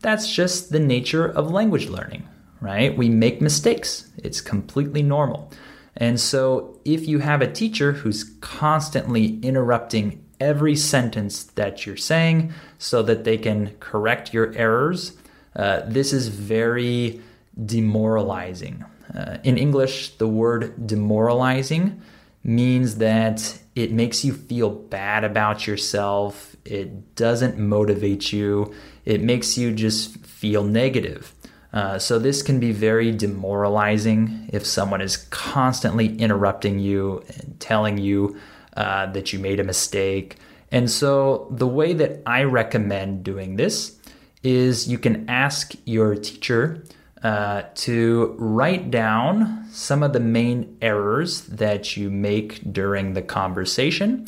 that's 0.01 0.33
just 0.33 0.71
the 0.71 0.79
nature 0.79 1.25
of 1.25 1.51
language 1.51 1.89
learning, 1.89 2.25
right? 2.61 2.97
We 2.97 3.09
make 3.09 3.41
mistakes, 3.41 4.09
it's 4.17 4.39
completely 4.39 5.03
normal. 5.03 5.51
And 5.97 6.17
so, 6.17 6.79
if 6.85 7.05
you 7.05 7.19
have 7.19 7.41
a 7.41 7.51
teacher 7.51 7.91
who's 7.91 8.23
constantly 8.39 9.39
interrupting 9.41 10.23
every 10.39 10.75
sentence 10.75 11.43
that 11.43 11.85
you're 11.85 11.97
saying 11.97 12.53
so 12.77 13.03
that 13.03 13.25
they 13.25 13.37
can 13.37 13.75
correct 13.81 14.33
your 14.33 14.53
errors, 14.55 15.17
uh, 15.55 15.81
this 15.85 16.13
is 16.13 16.29
very 16.29 17.21
demoralizing. 17.65 18.85
Uh, 19.13 19.37
in 19.43 19.57
English, 19.57 20.17
the 20.17 20.27
word 20.27 20.87
demoralizing 20.87 22.01
means 22.43 22.97
that 22.97 23.59
it 23.75 23.91
makes 23.91 24.23
you 24.23 24.33
feel 24.33 24.69
bad 24.69 25.23
about 25.23 25.67
yourself, 25.67 26.55
it 26.65 27.15
doesn't 27.15 27.57
motivate 27.57 28.31
you, 28.31 28.73
it 29.05 29.21
makes 29.21 29.57
you 29.57 29.71
just 29.71 30.17
feel 30.25 30.63
negative. 30.63 31.33
Uh, 31.71 31.99
so, 31.99 32.17
this 32.17 32.41
can 32.41 32.59
be 32.59 32.71
very 32.71 33.11
demoralizing 33.11 34.49
if 34.51 34.65
someone 34.65 35.01
is 35.01 35.17
constantly 35.29 36.15
interrupting 36.17 36.79
you 36.79 37.23
and 37.27 37.59
telling 37.59 37.97
you 37.97 38.35
uh, 38.75 39.05
that 39.11 39.31
you 39.31 39.37
made 39.37 39.59
a 39.59 39.63
mistake. 39.63 40.37
And 40.71 40.89
so, 40.89 41.47
the 41.51 41.67
way 41.67 41.93
that 41.93 42.21
I 42.25 42.43
recommend 42.43 43.23
doing 43.23 43.57
this 43.57 43.99
is 44.41 44.87
you 44.87 44.97
can 44.97 45.29
ask 45.29 45.73
your 45.85 46.15
teacher 46.15 46.83
uh, 47.23 47.63
to 47.75 48.35
write 48.37 48.91
down 48.91 49.65
some 49.71 50.03
of 50.03 50.13
the 50.13 50.19
main 50.19 50.77
errors 50.81 51.41
that 51.41 51.97
you 51.97 52.09
make 52.09 52.71
during 52.71 53.13
the 53.13 53.21
conversation. 53.21 54.25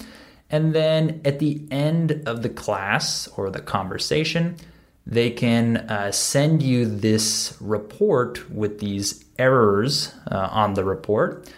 And 0.50 0.76
then 0.76 1.22
at 1.24 1.40
the 1.40 1.66
end 1.72 2.24
of 2.26 2.44
the 2.44 2.50
class 2.50 3.28
or 3.38 3.50
the 3.50 3.62
conversation, 3.62 4.58
they 5.06 5.32
can 5.32 5.78
uh, 5.78 6.12
send 6.12 6.62
you 6.62 6.86
this 6.86 7.58
report 7.60 8.50
with 8.52 8.80
these 8.80 9.24
errors 9.40 10.14
uh, 10.30 10.50
on 10.52 10.74
the 10.74 10.84
report. 10.84 11.50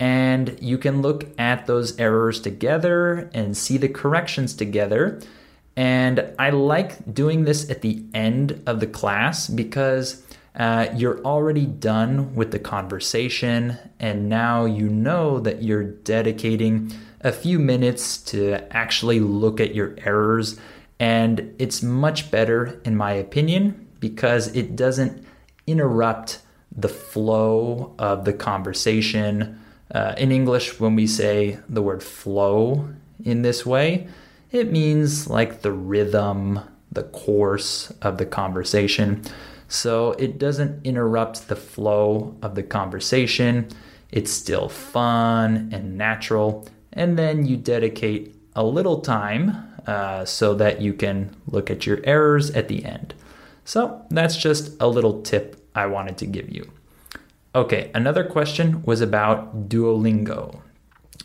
And 0.00 0.58
you 0.60 0.78
can 0.78 1.02
look 1.02 1.26
at 1.38 1.66
those 1.66 1.98
errors 1.98 2.40
together 2.40 3.30
and 3.34 3.56
see 3.56 3.76
the 3.76 3.88
corrections 3.88 4.54
together. 4.54 5.20
And 5.76 6.32
I 6.38 6.50
like 6.50 7.12
doing 7.12 7.44
this 7.44 7.68
at 7.70 7.82
the 7.82 8.02
end 8.14 8.62
of 8.66 8.80
the 8.80 8.86
class 8.86 9.48
because 9.48 10.24
uh, 10.58 10.88
you're 10.96 11.22
already 11.24 11.66
done 11.66 12.34
with 12.34 12.50
the 12.50 12.58
conversation, 12.58 13.78
and 14.00 14.28
now 14.28 14.64
you 14.64 14.88
know 14.88 15.38
that 15.38 15.62
you're 15.62 15.84
dedicating 15.84 16.92
a 17.20 17.30
few 17.30 17.60
minutes 17.60 18.18
to 18.18 18.54
actually 18.76 19.20
look 19.20 19.60
at 19.60 19.74
your 19.74 19.94
errors. 20.04 20.58
And 20.98 21.54
it's 21.60 21.80
much 21.82 22.30
better, 22.32 22.80
in 22.84 22.96
my 22.96 23.12
opinion, 23.12 23.88
because 24.00 24.48
it 24.48 24.74
doesn't 24.74 25.24
interrupt 25.66 26.40
the 26.76 26.88
flow 26.88 27.94
of 27.98 28.24
the 28.24 28.32
conversation. 28.32 29.60
Uh, 29.94 30.14
in 30.18 30.32
English, 30.32 30.80
when 30.80 30.96
we 30.96 31.06
say 31.06 31.58
the 31.68 31.82
word 31.82 32.02
flow 32.02 32.88
in 33.24 33.42
this 33.42 33.64
way, 33.64 34.08
it 34.50 34.72
means 34.72 35.28
like 35.28 35.62
the 35.62 35.72
rhythm, 35.72 36.60
the 36.90 37.04
course 37.04 37.92
of 38.02 38.18
the 38.18 38.26
conversation. 38.26 39.22
So 39.68 40.12
it 40.12 40.38
doesn't 40.38 40.84
interrupt 40.84 41.48
the 41.48 41.56
flow 41.56 42.36
of 42.42 42.54
the 42.54 42.62
conversation. 42.62 43.68
It's 44.10 44.30
still 44.30 44.68
fun 44.68 45.68
and 45.72 45.98
natural. 45.98 46.66
And 46.92 47.18
then 47.18 47.46
you 47.46 47.56
dedicate 47.56 48.34
a 48.56 48.64
little 48.64 49.00
time 49.00 49.68
uh, 49.86 50.24
so 50.24 50.54
that 50.54 50.80
you 50.80 50.94
can 50.94 51.36
look 51.46 51.70
at 51.70 51.86
your 51.86 52.00
errors 52.04 52.50
at 52.50 52.68
the 52.68 52.84
end. 52.84 53.14
So 53.64 54.04
that's 54.10 54.36
just 54.36 54.80
a 54.80 54.88
little 54.88 55.22
tip 55.22 55.68
I 55.74 55.86
wanted 55.86 56.16
to 56.18 56.26
give 56.26 56.50
you. 56.50 56.70
Okay, 57.54 57.90
another 57.94 58.24
question 58.24 58.82
was 58.84 59.00
about 59.00 59.68
Duolingo. 59.68 60.60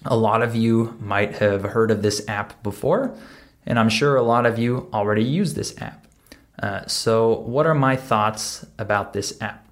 A 0.05 0.17
lot 0.17 0.41
of 0.41 0.55
you 0.55 0.97
might 0.99 1.37
have 1.37 1.63
heard 1.63 1.91
of 1.91 2.01
this 2.01 2.27
app 2.27 2.61
before, 2.63 3.17
and 3.65 3.79
I'm 3.79 3.89
sure 3.89 4.15
a 4.15 4.21
lot 4.21 4.45
of 4.45 4.59
you 4.59 4.89
already 4.93 5.23
use 5.23 5.53
this 5.53 5.79
app. 5.81 6.02
Uh, 6.61 6.85
so, 6.87 7.39
what 7.39 7.65
are 7.65 7.73
my 7.73 7.95
thoughts 7.95 8.65
about 8.77 9.13
this 9.13 9.39
app? 9.41 9.67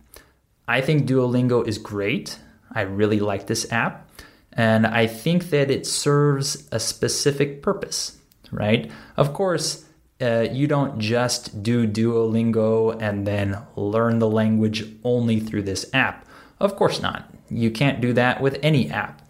I 0.68 0.82
think 0.82 1.06
Duolingo 1.06 1.68
is 1.68 1.78
great. 1.78 2.40
I 2.74 2.82
really 2.82 3.20
like 3.20 3.48
this 3.48 3.72
app. 3.72 4.08
And 4.54 4.86
I 4.86 5.08
think 5.08 5.50
that 5.50 5.72
it 5.72 5.86
serves 5.86 6.68
a 6.72 6.80
specific 6.80 7.62
purpose, 7.62 8.18
right? 8.52 8.92
Of 9.16 9.34
course, 9.34 9.86
uh, 10.22 10.48
you 10.52 10.68
don't 10.68 11.00
just 11.00 11.64
do 11.64 11.88
Duolingo 11.88 13.02
and 13.02 13.26
then 13.26 13.58
learn 13.76 14.20
the 14.20 14.30
language 14.30 14.86
only 15.04 15.40
through 15.40 15.64
this 15.64 15.86
app. 15.94 16.28
Of 16.60 16.76
course 16.76 17.02
not. 17.02 17.34
You 17.50 17.72
can't 17.72 18.02
do 18.02 18.14
that 18.14 18.42
with 18.42 18.60
any 18.62 18.90
app, 18.92 19.22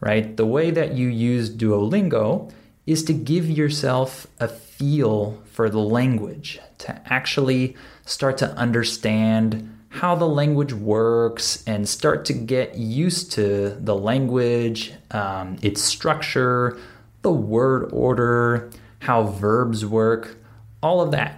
right? 0.00 0.36
The 0.36 0.46
way 0.46 0.70
that 0.70 0.92
you 0.92 1.08
use 1.08 1.54
Duolingo 1.54 2.50
is 2.86 3.04
to 3.04 3.12
give 3.12 3.48
yourself 3.48 4.26
a 4.40 4.48
feel 4.48 5.40
for 5.44 5.70
the 5.70 5.78
language, 5.78 6.58
to 6.80 7.00
actually 7.12 7.76
start 8.04 8.38
to 8.38 8.50
understand 8.52 9.76
how 9.90 10.14
the 10.14 10.26
language 10.26 10.72
works 10.72 11.64
and 11.66 11.88
start 11.88 12.24
to 12.24 12.32
get 12.32 12.76
used 12.76 13.32
to 13.32 13.70
the 13.80 13.94
language, 13.94 14.92
um, 15.10 15.56
its 15.62 15.82
structure, 15.82 16.78
the 17.22 17.32
word 17.32 17.90
order, 17.92 18.70
how 19.00 19.24
verbs 19.24 19.84
work, 19.84 20.36
all 20.82 21.00
of 21.00 21.10
that. 21.10 21.36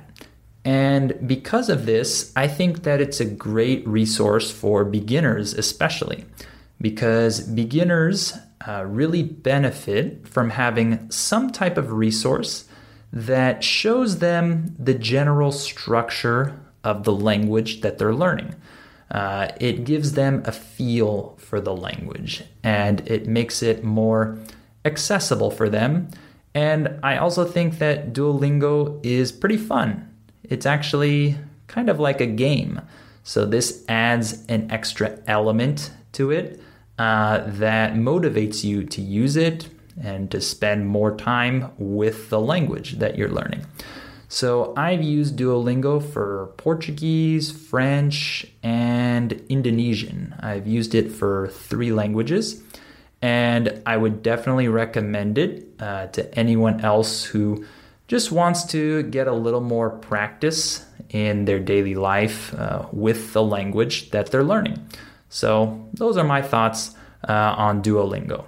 And 0.65 1.27
because 1.27 1.69
of 1.69 1.87
this, 1.87 2.33
I 2.37 2.47
think 2.47 2.83
that 2.85 3.01
it's 3.01 3.21
a 3.21 3.25
great 3.25 3.87
resource 3.89 4.51
for 4.51 4.85
beginners, 4.85 5.55
especially 5.55 6.25
because 6.81 7.41
beginners 7.41 8.35
uh, 8.67 8.85
really 8.87 9.23
benefit 9.23 10.29
from 10.29 10.51
having 10.51 11.11
some 11.11 11.51
type 11.51 11.77
of 11.77 11.93
resource 11.93 12.69
that 13.13 13.63
shows 13.63 14.19
them 14.19 14.75
the 14.79 14.95
general 14.95 15.53
structure 15.53 16.59
of 16.83 17.05
the 17.05 17.13
language 17.13 17.83
that 17.83 17.99
they're 17.99 18.15
learning. 18.15 18.55
Uh, 19.11 19.49
it 19.61 19.85
gives 19.85 20.13
them 20.13 20.43
a 20.47 20.53
feel 20.53 21.37
for 21.39 21.61
the 21.61 21.77
language 21.77 22.45
and 22.63 23.07
it 23.07 23.27
makes 23.27 23.63
it 23.63 23.85
more 23.85 24.39
accessible 24.85 25.51
for 25.51 25.69
them. 25.69 26.09
And 26.55 26.99
I 27.03 27.19
also 27.19 27.45
think 27.45 27.79
that 27.79 28.13
Duolingo 28.13 29.05
is 29.05 29.31
pretty 29.31 29.59
fun. 29.59 30.09
It's 30.43 30.67
actually 30.67 31.37
kind 31.67 31.91
of 31.91 32.01
like 32.01 32.21
a 32.21 32.27
game. 32.27 32.81
So 33.23 33.45
this 33.45 33.85
adds 33.89 34.45
an 34.47 34.71
extra 34.71 35.19
element 35.27 35.91
to 36.13 36.31
it 36.31 36.61
uh, 36.99 37.43
that 37.47 37.95
motivates 37.95 38.65
you 38.65 38.85
to 38.85 39.01
use 39.01 39.37
it 39.37 39.69
and 40.01 40.31
to 40.31 40.41
spend 40.41 40.87
more 40.87 41.17
time 41.17 41.71
with 41.79 42.31
the 42.31 42.41
language 42.41 42.99
that 42.99 43.17
you're 43.19 43.29
learning. 43.29 43.67
So 44.29 44.73
I've 44.79 45.03
used 45.03 45.37
Duolingo 45.37 46.03
for 46.03 46.55
Portuguese, 46.57 47.51
French, 47.51 48.47
and 48.63 49.33
Indonesian. 49.51 50.35
I've 50.41 50.67
used 50.67 50.95
it 50.95 51.13
for 51.13 51.49
three 51.49 51.93
languages, 51.93 52.63
and 53.21 53.83
I 53.85 53.99
would 53.99 54.23
definitely 54.23 54.69
recommend 54.69 55.37
it 55.37 55.69
uh, 55.79 56.07
to 56.07 56.35
anyone 56.35 56.81
else 56.81 57.25
who 57.25 57.67
just 58.09 58.33
wants 58.33 58.65
to 58.73 59.03
get 59.03 59.29
a 59.29 59.35
little 59.35 59.61
more 59.61 59.91
practice 59.91 60.85
in 61.11 61.45
their 61.45 61.61
daily 61.61 61.95
life 61.95 62.55
uh, 62.55 62.87
with 62.91 63.35
the 63.35 63.43
language 63.43 64.13
that 64.13 64.31
they're 64.31 64.43
learning. 64.43 64.83
So, 65.29 65.89
those 65.93 66.17
are 66.17 66.25
my 66.25 66.41
thoughts 66.41 66.95
uh, 67.29 67.55
on 67.59 67.83
Duolingo. 67.83 68.47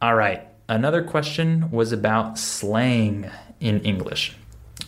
All 0.00 0.14
right, 0.14 0.46
another 0.68 1.02
question 1.02 1.72
was 1.72 1.90
about 1.90 2.38
slang 2.38 3.28
in 3.58 3.80
English. 3.80 4.36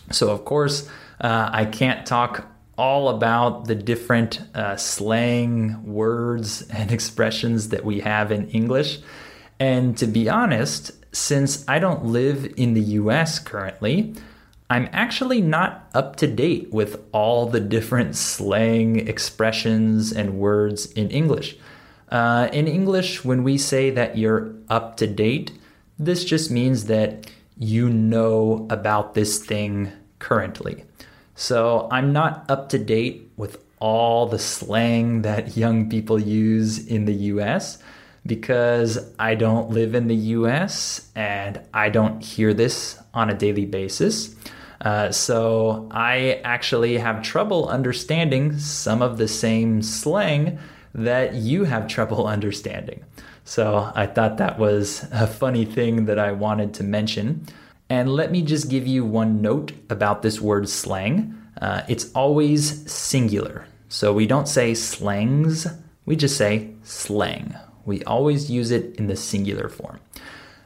So, 0.09 0.29
of 0.29 0.45
course, 0.45 0.87
uh, 1.19 1.49
I 1.51 1.65
can't 1.65 2.05
talk 2.05 2.47
all 2.77 3.09
about 3.09 3.65
the 3.65 3.75
different 3.75 4.39
uh, 4.55 4.77
slang 4.77 5.83
words 5.83 6.61
and 6.69 6.91
expressions 6.91 7.69
that 7.69 7.83
we 7.83 7.99
have 7.99 8.31
in 8.31 8.49
English. 8.51 8.99
And 9.59 9.97
to 9.97 10.07
be 10.07 10.29
honest, 10.29 10.91
since 11.13 11.67
I 11.67 11.79
don't 11.79 12.05
live 12.05 12.49
in 12.55 12.73
the 12.73 12.81
US 13.01 13.37
currently, 13.37 14.15
I'm 14.69 14.87
actually 14.93 15.41
not 15.41 15.89
up 15.93 16.15
to 16.17 16.27
date 16.27 16.71
with 16.71 17.01
all 17.11 17.47
the 17.47 17.59
different 17.59 18.15
slang 18.15 19.05
expressions 19.09 20.13
and 20.13 20.39
words 20.39 20.85
in 20.93 21.09
English. 21.11 21.57
Uh, 22.11 22.49
in 22.51 22.67
English, 22.67 23.23
when 23.23 23.43
we 23.43 23.57
say 23.57 23.89
that 23.89 24.17
you're 24.17 24.53
up 24.69 24.97
to 24.97 25.07
date, 25.07 25.51
this 25.97 26.25
just 26.25 26.51
means 26.51 26.85
that 26.85 27.31
you 27.57 27.89
know 27.89 28.67
about 28.69 29.13
this 29.13 29.43
thing 29.43 29.91
currently. 30.19 30.83
So 31.35 31.87
I'm 31.91 32.11
not 32.11 32.45
up 32.49 32.69
to 32.69 32.77
date 32.77 33.31
with 33.37 33.63
all 33.79 34.27
the 34.27 34.39
slang 34.39 35.23
that 35.23 35.57
young 35.57 35.89
people 35.89 36.19
use 36.19 36.85
in 36.85 37.05
the 37.05 37.13
US 37.13 37.79
because 38.25 38.99
I 39.17 39.35
don't 39.35 39.71
live 39.71 39.95
in 39.95 40.07
the 40.07 40.15
US 40.15 41.09
and 41.15 41.59
I 41.73 41.89
don't 41.89 42.23
hear 42.23 42.53
this 42.53 42.99
on 43.13 43.29
a 43.29 43.33
daily 43.33 43.65
basis. 43.65 44.35
Uh, 44.81 45.11
so 45.11 45.87
I 45.91 46.41
actually 46.43 46.97
have 46.97 47.21
trouble 47.21 47.67
understanding 47.69 48.57
some 48.57 49.01
of 49.01 49.17
the 49.17 49.27
same 49.27 49.81
slang 49.81 50.59
that 50.93 51.33
you 51.33 51.63
have 51.65 51.87
trouble 51.87 52.27
understanding. 52.37 53.03
So 53.43 53.91
I 53.95 54.05
thought 54.05 54.37
that 54.37 54.59
was 54.59 55.07
a 55.11 55.27
funny 55.27 55.65
thing 55.65 56.05
that 56.05 56.19
I 56.19 56.31
wanted 56.31 56.73
to 56.75 56.83
mention. 56.83 57.45
And 57.89 58.09
let 58.09 58.31
me 58.31 58.41
just 58.41 58.69
give 58.69 58.87
you 58.87 59.03
one 59.03 59.41
note 59.41 59.73
about 59.89 60.21
this 60.21 60.39
word 60.39 60.69
slang. 60.69 61.35
Uh, 61.61 61.81
it's 61.89 62.11
always 62.13 62.89
singular. 62.91 63.65
So 63.89 64.13
we 64.13 64.25
don't 64.25 64.47
say 64.47 64.73
slangs, 64.73 65.67
we 66.05 66.15
just 66.15 66.37
say 66.37 66.71
slang. 66.83 67.55
We 67.85 68.03
always 68.03 68.49
use 68.49 68.71
it 68.71 68.95
in 68.95 69.07
the 69.07 69.17
singular 69.17 69.67
form. 69.67 69.99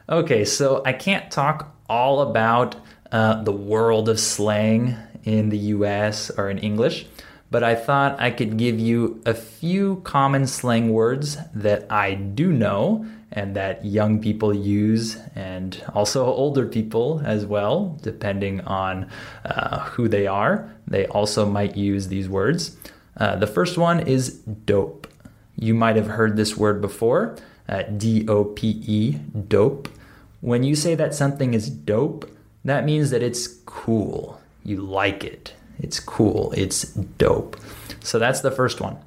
Okay, 0.08 0.44
so 0.44 0.82
I 0.84 0.92
can't 0.92 1.30
talk 1.30 1.74
all 1.88 2.20
about 2.20 2.76
uh, 3.10 3.42
the 3.42 3.52
world 3.52 4.08
of 4.08 4.20
slang 4.20 4.96
in 5.24 5.48
the 5.48 5.58
US 5.74 6.30
or 6.30 6.48
in 6.48 6.58
English, 6.58 7.06
but 7.56 7.64
I 7.64 7.74
thought 7.74 8.20
I 8.20 8.32
could 8.32 8.58
give 8.58 8.78
you 8.78 9.22
a 9.24 9.32
few 9.32 10.02
common 10.04 10.46
slang 10.46 10.92
words 10.92 11.38
that 11.54 11.90
I 11.90 12.12
do 12.12 12.52
know 12.52 13.06
and 13.32 13.56
that 13.56 13.82
young 13.82 14.20
people 14.20 14.52
use, 14.52 15.16
and 15.34 15.82
also 15.94 16.26
older 16.26 16.66
people 16.66 17.22
as 17.24 17.46
well, 17.46 17.96
depending 18.02 18.60
on 18.60 19.08
uh, 19.46 19.78
who 19.88 20.06
they 20.06 20.26
are. 20.26 20.70
They 20.86 21.06
also 21.06 21.46
might 21.46 21.78
use 21.78 22.08
these 22.08 22.28
words. 22.28 22.76
Uh, 23.16 23.36
the 23.36 23.46
first 23.46 23.78
one 23.78 24.00
is 24.00 24.34
dope. 24.66 25.06
You 25.54 25.72
might 25.72 25.96
have 25.96 26.08
heard 26.08 26.36
this 26.36 26.58
word 26.58 26.82
before 26.82 27.36
uh, 27.70 27.84
D 27.84 28.28
O 28.28 28.44
P 28.44 28.82
E, 28.86 29.12
dope. 29.48 29.88
When 30.42 30.62
you 30.62 30.76
say 30.76 30.94
that 30.94 31.14
something 31.14 31.54
is 31.54 31.70
dope, 31.70 32.30
that 32.66 32.84
means 32.84 33.08
that 33.12 33.22
it's 33.22 33.48
cool. 33.64 34.38
You 34.62 34.82
like 34.82 35.24
it. 35.24 35.54
It's 35.78 36.00
cool. 36.00 36.52
It's 36.56 36.84
dope. 36.92 37.56
So 38.00 38.18
that's 38.18 38.40
the 38.40 38.50
first 38.50 38.80
one. 38.80 38.98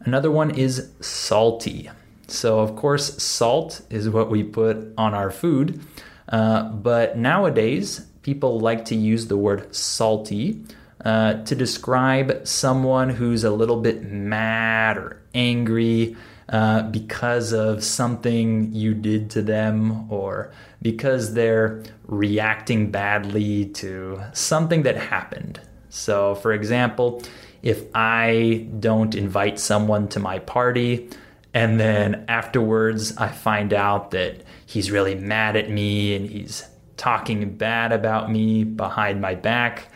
Another 0.00 0.30
one 0.30 0.50
is 0.50 0.90
salty. 1.00 1.90
So, 2.28 2.60
of 2.60 2.76
course, 2.76 3.22
salt 3.22 3.82
is 3.90 4.08
what 4.08 4.30
we 4.30 4.42
put 4.42 4.92
on 4.98 5.14
our 5.14 5.30
food. 5.30 5.80
Uh, 6.28 6.64
but 6.70 7.16
nowadays, 7.16 8.06
people 8.22 8.58
like 8.58 8.84
to 8.86 8.96
use 8.96 9.28
the 9.28 9.36
word 9.36 9.74
salty 9.74 10.60
uh, 11.04 11.34
to 11.44 11.54
describe 11.54 12.46
someone 12.46 13.10
who's 13.10 13.44
a 13.44 13.50
little 13.50 13.80
bit 13.80 14.10
mad 14.10 14.98
or 14.98 15.22
angry 15.34 16.16
uh, 16.48 16.82
because 16.82 17.52
of 17.52 17.82
something 17.84 18.72
you 18.72 18.94
did 18.94 19.30
to 19.30 19.42
them 19.42 20.10
or 20.10 20.50
because 20.82 21.34
they're 21.34 21.82
reacting 22.06 22.90
badly 22.90 23.66
to 23.66 24.20
something 24.32 24.82
that 24.82 24.96
happened. 24.96 25.60
So, 25.96 26.34
for 26.36 26.52
example, 26.52 27.22
if 27.62 27.84
I 27.94 28.68
don't 28.78 29.14
invite 29.14 29.58
someone 29.58 30.08
to 30.08 30.20
my 30.20 30.38
party, 30.38 31.08
and 31.54 31.80
then 31.80 32.26
afterwards 32.28 33.16
I 33.16 33.28
find 33.28 33.72
out 33.72 34.10
that 34.10 34.42
he's 34.66 34.90
really 34.90 35.14
mad 35.14 35.56
at 35.56 35.70
me 35.70 36.14
and 36.14 36.28
he's 36.28 36.64
talking 36.98 37.56
bad 37.56 37.92
about 37.92 38.30
me 38.30 38.62
behind 38.62 39.20
my 39.20 39.34
back, 39.34 39.88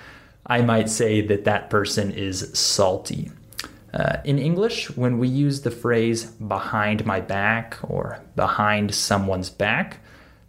I 0.46 0.62
might 0.62 0.88
say 0.88 1.20
that 1.20 1.44
that 1.44 1.68
person 1.68 2.10
is 2.10 2.50
salty. 2.58 3.30
Uh, 3.92 4.16
in 4.24 4.38
English, 4.38 4.96
when 4.96 5.18
we 5.18 5.28
use 5.28 5.60
the 5.60 5.70
phrase 5.70 6.24
behind 6.24 7.04
my 7.04 7.20
back 7.20 7.76
or 7.82 8.20
behind 8.36 8.94
someone's 8.94 9.50
back, 9.50 9.98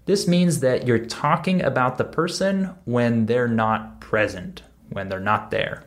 this 0.06 0.28
means 0.28 0.62
that 0.62 0.88
you're 0.88 1.06
talking 1.06 1.62
about 1.62 1.98
the 1.98 2.04
person 2.04 2.74
when 2.86 3.26
they're 3.26 3.48
not 3.48 4.00
present 4.00 4.64
when 4.92 5.10
they're 5.10 5.20
not 5.20 5.52
there. 5.52 5.84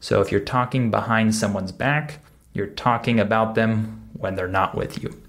So 0.00 0.20
if 0.20 0.30
you're 0.30 0.40
talking 0.40 0.90
behind 0.90 1.34
someone's 1.34 1.72
back, 1.72 2.20
you're 2.52 2.66
talking 2.66 3.20
about 3.20 3.54
them 3.54 4.08
when 4.14 4.34
they're 4.34 4.48
not 4.48 4.74
with 4.74 5.02
you. 5.02 5.20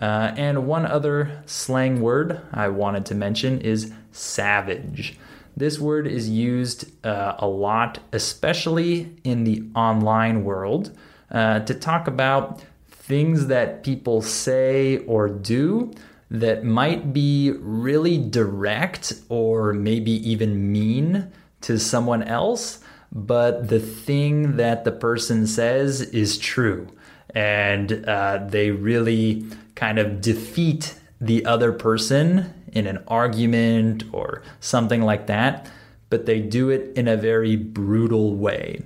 Uh, 0.00 0.32
and 0.36 0.66
one 0.66 0.86
other 0.86 1.42
slang 1.46 2.00
word 2.00 2.40
I 2.52 2.68
wanted 2.68 3.06
to 3.06 3.14
mention 3.14 3.60
is 3.60 3.92
savage. 4.12 5.18
This 5.56 5.78
word 5.78 6.06
is 6.06 6.28
used 6.28 7.04
uh, 7.04 7.34
a 7.38 7.48
lot, 7.48 7.98
especially 8.12 9.16
in 9.24 9.42
the 9.42 9.64
online 9.74 10.44
world, 10.44 10.96
uh, 11.32 11.60
to 11.60 11.74
talk 11.74 12.06
about 12.06 12.62
things 12.88 13.46
that 13.48 13.82
people 13.82 14.22
say 14.22 14.98
or 14.98 15.28
do 15.28 15.92
that 16.30 16.62
might 16.62 17.12
be 17.12 17.50
really 17.58 18.18
direct 18.18 19.14
or 19.28 19.72
maybe 19.72 20.12
even 20.30 20.70
mean 20.70 21.32
to 21.62 21.78
someone 21.78 22.22
else, 22.22 22.80
but 23.12 23.68
the 23.68 23.80
thing 23.80 24.56
that 24.56 24.84
the 24.84 24.92
person 24.92 25.46
says 25.46 26.00
is 26.00 26.38
true. 26.38 26.88
And 27.34 28.04
uh, 28.06 28.46
they 28.46 28.70
really 28.70 29.46
kind 29.74 29.98
of 29.98 30.20
defeat 30.20 30.94
the 31.20 31.44
other 31.44 31.72
person 31.72 32.54
in 32.72 32.86
an 32.86 33.02
argument 33.08 34.04
or 34.12 34.42
something 34.60 35.02
like 35.02 35.26
that, 35.26 35.70
but 36.10 36.26
they 36.26 36.40
do 36.40 36.70
it 36.70 36.96
in 36.96 37.08
a 37.08 37.16
very 37.16 37.56
brutal 37.56 38.34
way. 38.34 38.82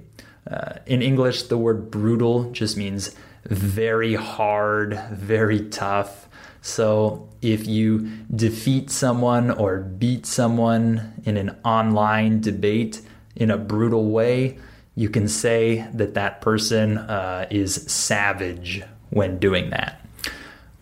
Uh, 0.50 0.74
in 0.87 1.02
English, 1.02 1.44
the 1.44 1.58
word 1.58 1.90
brutal 1.90 2.50
just 2.52 2.76
means 2.76 3.14
very 3.44 4.14
hard, 4.14 4.98
very 5.12 5.68
tough. 5.68 6.28
So 6.62 7.29
if 7.42 7.66
you 7.66 8.09
defeat 8.35 8.88
someone 8.90 9.51
or 9.51 9.81
beat 9.81 10.25
someone 10.25 11.20
in 11.25 11.37
an 11.37 11.57
online 11.64 12.40
debate 12.40 13.03
in 13.35 13.51
a 13.51 13.59
brutal 13.59 14.11
way, 14.11 14.59
you 14.94 15.11
can 15.11 15.27
say 15.27 15.88
that 15.92 16.14
that 16.14 16.40
person 16.40 16.98
uh, 16.98 17.46
is 17.51 17.75
savage 17.92 18.83
when 19.11 19.38
doing 19.38 19.70
that. 19.70 20.07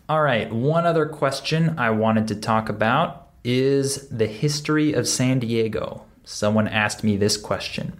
All 0.07 0.21
right, 0.21 0.51
one 0.51 0.85
other 0.85 1.05
question 1.05 1.79
I 1.79 1.89
wanted 1.89 2.27
to 2.27 2.35
talk 2.35 2.69
about 2.69 3.29
is 3.43 4.07
the 4.09 4.27
history 4.27 4.93
of 4.93 5.07
San 5.07 5.39
Diego. 5.39 6.05
Someone 6.25 6.67
asked 6.67 7.03
me 7.03 7.17
this 7.17 7.37
question. 7.37 7.93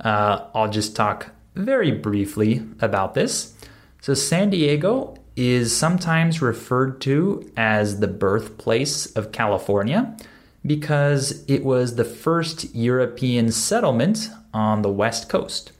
Uh, 0.00 0.46
I'll 0.54 0.70
just 0.70 0.96
talk 0.96 1.32
very 1.54 1.90
briefly 1.90 2.62
about 2.80 3.14
this. 3.14 3.54
So, 4.00 4.14
San 4.14 4.50
Diego 4.50 5.16
is 5.36 5.76
sometimes 5.76 6.40
referred 6.40 7.00
to 7.02 7.50
as 7.56 8.00
the 8.00 8.08
birthplace 8.08 9.06
of 9.14 9.32
California 9.32 10.16
because 10.64 11.44
it 11.46 11.62
was 11.64 11.94
the 11.94 12.04
first 12.04 12.74
European 12.74 13.52
settlement 13.52 14.30
on 14.52 14.82
the 14.82 14.90
West 14.90 15.28
Coast. 15.28 15.72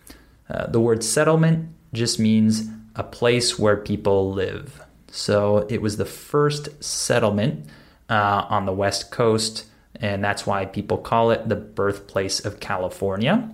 Uh, 0.48 0.66
the 0.66 0.80
word 0.80 1.02
settlement 1.02 1.68
just 1.92 2.20
means 2.20 2.68
a 2.94 3.02
place 3.02 3.58
where 3.58 3.76
people 3.76 4.32
live. 4.32 4.82
So 5.10 5.66
it 5.70 5.80
was 5.80 5.96
the 5.96 6.04
first 6.04 6.82
settlement 6.84 7.66
uh, 8.08 8.46
on 8.48 8.66
the 8.66 8.72
West 8.72 9.10
Coast, 9.10 9.64
and 9.98 10.22
that's 10.22 10.46
why 10.46 10.66
people 10.66 10.98
call 10.98 11.30
it 11.30 11.48
the 11.48 11.56
birthplace 11.56 12.44
of 12.44 12.60
California. 12.60 13.50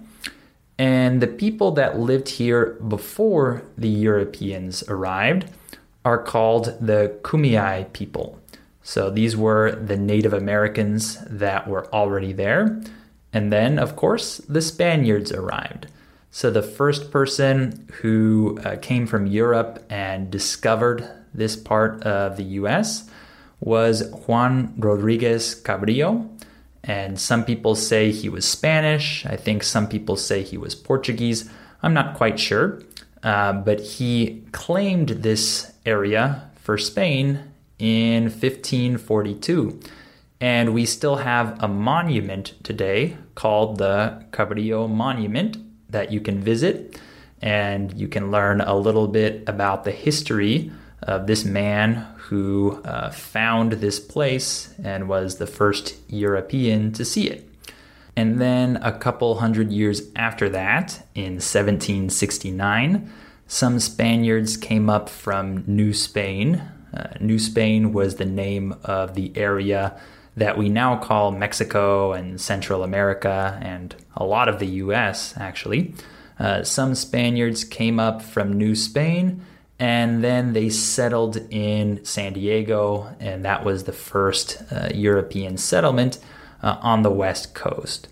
And 0.78 1.22
the 1.22 1.28
people 1.28 1.70
that 1.72 1.98
lived 1.98 2.28
here 2.28 2.78
before 2.88 3.62
the 3.78 3.88
Europeans 3.88 4.82
arrived 4.88 5.48
are 6.04 6.22
called 6.22 6.76
the 6.80 7.18
Kumeyaay 7.22 7.92
people. 7.92 8.38
So 8.82 9.10
these 9.10 9.36
were 9.36 9.72
the 9.72 9.96
Native 9.96 10.32
Americans 10.32 11.18
that 11.26 11.68
were 11.68 11.92
already 11.94 12.32
there. 12.32 12.82
And 13.32 13.52
then, 13.52 13.78
of 13.78 13.96
course, 13.96 14.38
the 14.38 14.60
Spaniards 14.60 15.32
arrived. 15.32 15.86
So 16.30 16.50
the 16.50 16.62
first 16.62 17.10
person 17.10 17.86
who 18.00 18.58
uh, 18.64 18.76
came 18.80 19.06
from 19.06 19.26
Europe 19.26 19.84
and 19.88 20.30
discovered 20.30 21.08
this 21.32 21.56
part 21.56 22.02
of 22.02 22.36
the 22.36 22.44
US 22.60 23.08
was 23.60 24.10
Juan 24.26 24.74
Rodriguez 24.76 25.60
Cabrillo. 25.62 26.28
And 26.82 27.20
some 27.20 27.44
people 27.44 27.74
say 27.76 28.10
he 28.10 28.28
was 28.28 28.44
Spanish. 28.44 29.24
I 29.26 29.36
think 29.36 29.62
some 29.62 29.86
people 29.86 30.16
say 30.16 30.42
he 30.42 30.58
was 30.58 30.74
Portuguese. 30.74 31.48
I'm 31.82 31.94
not 31.94 32.16
quite 32.16 32.40
sure. 32.40 32.82
Uh, 33.22 33.52
but 33.52 33.80
he 33.80 34.42
claimed 34.50 35.10
this 35.10 35.71
area 35.84 36.50
for 36.56 36.78
Spain 36.78 37.52
in 37.78 38.24
1542. 38.24 39.80
And 40.40 40.74
we 40.74 40.86
still 40.86 41.16
have 41.16 41.62
a 41.62 41.68
monument 41.68 42.54
today 42.64 43.16
called 43.34 43.78
the 43.78 44.24
Cabrillo 44.32 44.88
Monument 44.88 45.56
that 45.90 46.10
you 46.10 46.20
can 46.20 46.40
visit. 46.40 46.98
And 47.40 47.92
you 47.98 48.08
can 48.08 48.30
learn 48.30 48.60
a 48.60 48.76
little 48.76 49.08
bit 49.08 49.48
about 49.48 49.84
the 49.84 49.92
history 49.92 50.72
of 51.02 51.26
this 51.26 51.44
man 51.44 52.06
who 52.16 52.80
uh, 52.84 53.10
found 53.10 53.72
this 53.72 53.98
place 53.98 54.72
and 54.82 55.08
was 55.08 55.36
the 55.36 55.46
first 55.46 55.96
European 56.08 56.92
to 56.92 57.04
see 57.04 57.28
it. 57.28 57.48
And 58.16 58.40
then 58.40 58.76
a 58.76 58.92
couple 58.92 59.36
hundred 59.36 59.72
years 59.72 60.02
after 60.16 60.48
that, 60.50 61.06
in 61.14 61.34
1769, 61.34 63.10
some 63.52 63.78
Spaniards 63.78 64.56
came 64.56 64.88
up 64.88 65.10
from 65.10 65.62
New 65.66 65.92
Spain. 65.92 66.62
Uh, 66.96 67.08
New 67.20 67.38
Spain 67.38 67.92
was 67.92 68.14
the 68.14 68.24
name 68.24 68.74
of 68.82 69.14
the 69.14 69.30
area 69.36 69.94
that 70.34 70.56
we 70.56 70.70
now 70.70 70.96
call 70.96 71.30
Mexico 71.32 72.14
and 72.14 72.40
Central 72.40 72.82
America 72.82 73.60
and 73.60 73.94
a 74.16 74.24
lot 74.24 74.48
of 74.48 74.58
the 74.58 74.66
US, 74.66 75.34
actually. 75.36 75.92
Uh, 76.38 76.62
some 76.62 76.94
Spaniards 76.94 77.62
came 77.62 78.00
up 78.00 78.22
from 78.22 78.54
New 78.54 78.74
Spain 78.74 79.44
and 79.78 80.24
then 80.24 80.54
they 80.54 80.70
settled 80.70 81.36
in 81.50 82.02
San 82.06 82.32
Diego, 82.32 83.14
and 83.20 83.44
that 83.44 83.66
was 83.66 83.84
the 83.84 83.92
first 83.92 84.62
uh, 84.72 84.88
European 84.94 85.58
settlement 85.58 86.18
uh, 86.62 86.78
on 86.80 87.02
the 87.02 87.10
West 87.10 87.54
Coast. 87.54 88.08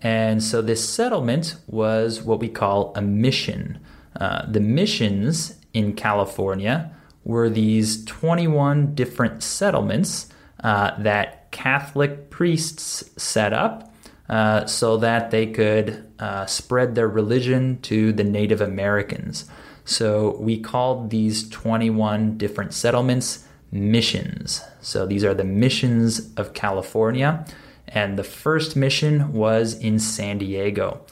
And 0.00 0.40
so 0.40 0.62
this 0.62 0.88
settlement 0.88 1.56
was 1.66 2.22
what 2.22 2.38
we 2.38 2.48
call 2.48 2.92
a 2.94 3.02
mission. 3.02 3.80
Uh, 4.20 4.46
the 4.50 4.60
missions 4.60 5.58
in 5.72 5.92
California 5.94 6.90
were 7.24 7.48
these 7.48 8.04
21 8.04 8.94
different 8.94 9.42
settlements 9.42 10.28
uh, 10.62 10.92
that 11.00 11.50
Catholic 11.50 12.30
priests 12.30 13.10
set 13.16 13.52
up 13.52 13.94
uh, 14.28 14.66
so 14.66 14.96
that 14.96 15.30
they 15.30 15.46
could 15.46 16.10
uh, 16.18 16.46
spread 16.46 16.94
their 16.94 17.08
religion 17.08 17.80
to 17.82 18.12
the 18.12 18.24
Native 18.24 18.60
Americans. 18.60 19.44
So 19.84 20.36
we 20.38 20.58
called 20.58 21.10
these 21.10 21.48
21 21.50 22.38
different 22.38 22.72
settlements 22.72 23.46
missions. 23.70 24.62
So 24.80 25.04
these 25.04 25.24
are 25.24 25.34
the 25.34 25.44
missions 25.44 26.32
of 26.36 26.54
California. 26.54 27.44
And 27.88 28.18
the 28.18 28.24
first 28.24 28.76
mission 28.76 29.32
was 29.32 29.74
in 29.74 29.98
San 29.98 30.38
Diego. 30.38 31.04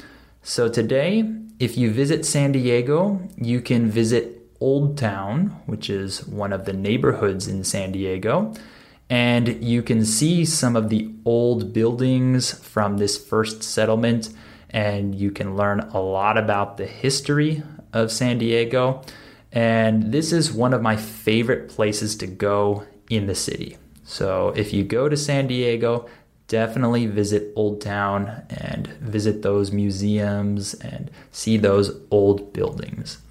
So 0.43 0.69
today, 0.69 1.31
if 1.63 1.79
you 1.79 1.93
visit 1.93 2.27
San 2.27 2.51
Diego, 2.51 3.21
you 3.37 3.61
can 3.61 3.89
visit 3.89 4.51
Old 4.59 4.99
Town, 4.99 5.63
which 5.67 5.89
is 5.89 6.27
one 6.27 6.53
of 6.53 6.65
the 6.65 6.73
neighborhoods 6.73 7.47
in 7.47 7.63
San 7.63 7.93
Diego. 7.93 8.53
And 9.09 9.63
you 9.63 9.81
can 9.81 10.05
see 10.05 10.45
some 10.45 10.75
of 10.75 10.89
the 10.89 11.09
old 11.25 11.73
buildings 11.73 12.53
from 12.53 12.99
this 12.99 13.17
first 13.17 13.63
settlement, 13.63 14.31
and 14.71 15.15
you 15.15 15.31
can 15.31 15.55
learn 15.55 15.79
a 15.93 16.01
lot 16.01 16.37
about 16.37 16.79
the 16.79 16.87
history 16.87 17.63
of 17.93 18.11
San 18.11 18.39
Diego. 18.39 19.01
And 19.53 20.11
this 20.11 20.33
is 20.33 20.53
one 20.53 20.75
of 20.75 20.83
my 20.83 20.97
favorite 20.97 21.69
places 21.69 22.17
to 22.17 22.27
go 22.27 22.87
in 23.09 23.27
the 23.27 23.37
city. 23.37 23.77
So 24.03 24.53
if 24.57 24.73
you 24.73 24.83
go 24.83 25.09
to 25.09 25.17
San 25.17 25.47
Diego, 25.47 26.09
definitely 26.53 27.07
visit 27.07 27.51
Old 27.57 27.81
Town 27.81 28.43
and 28.51 28.87
visit 29.01 29.41
those 29.41 29.73
museums 29.73 30.75
and 30.75 31.11
see 31.31 31.57
those 31.57 31.99
old 32.11 32.53
buildings. 32.53 33.23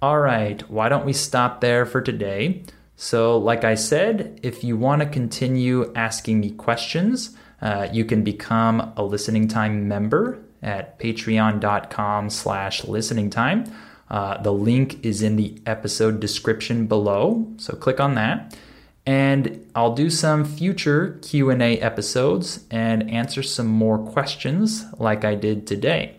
All 0.00 0.20
right, 0.20 0.62
why 0.70 0.88
don't 0.88 1.04
we 1.04 1.12
stop 1.12 1.60
there 1.60 1.84
for 1.84 2.00
today? 2.00 2.62
So, 2.94 3.36
like 3.36 3.64
I 3.64 3.74
said, 3.74 4.38
if 4.44 4.62
you 4.62 4.76
want 4.76 5.02
to 5.02 5.08
continue 5.08 5.92
asking 5.96 6.38
me 6.38 6.50
questions, 6.52 7.36
uh, 7.60 7.88
you 7.92 8.04
can 8.04 8.22
become 8.22 8.92
a 8.96 9.02
listening 9.02 9.48
time 9.48 9.88
member 9.88 10.38
at 10.62 11.00
patreon.com 11.00 12.30
slash 12.30 12.84
listening 12.84 13.28
time. 13.28 13.64
Uh, 14.08 14.40
the 14.40 14.52
link 14.52 15.04
is 15.04 15.20
in 15.20 15.34
the 15.34 15.60
episode 15.66 16.20
description 16.20 16.86
below, 16.86 17.44
so 17.56 17.74
click 17.74 17.98
on 17.98 18.14
that. 18.14 18.56
And 19.04 19.66
I'll 19.74 19.94
do 19.94 20.10
some 20.10 20.44
future 20.44 21.18
Q&A 21.22 21.80
episodes 21.80 22.64
and 22.70 23.10
answer 23.10 23.42
some 23.42 23.66
more 23.66 23.98
questions 23.98 24.84
like 24.98 25.24
I 25.24 25.34
did 25.34 25.66
today. 25.66 26.16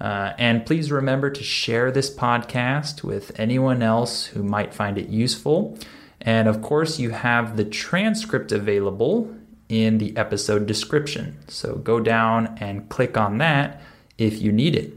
Uh, 0.00 0.32
and 0.38 0.64
please 0.64 0.90
remember 0.90 1.28
to 1.30 1.42
share 1.42 1.90
this 1.90 2.14
podcast 2.14 3.02
with 3.02 3.38
anyone 3.38 3.82
else 3.82 4.26
who 4.26 4.42
might 4.42 4.72
find 4.72 4.96
it 4.96 5.08
useful. 5.08 5.78
And 6.20 6.48
of 6.48 6.62
course, 6.62 6.98
you 6.98 7.10
have 7.10 7.56
the 7.56 7.64
transcript 7.64 8.52
available 8.52 9.34
in 9.68 9.98
the 9.98 10.16
episode 10.16 10.66
description. 10.66 11.38
So 11.48 11.76
go 11.76 12.00
down 12.00 12.56
and 12.60 12.88
click 12.88 13.16
on 13.16 13.38
that 13.38 13.82
if 14.18 14.40
you 14.40 14.52
need 14.52 14.74
it. 14.74 14.94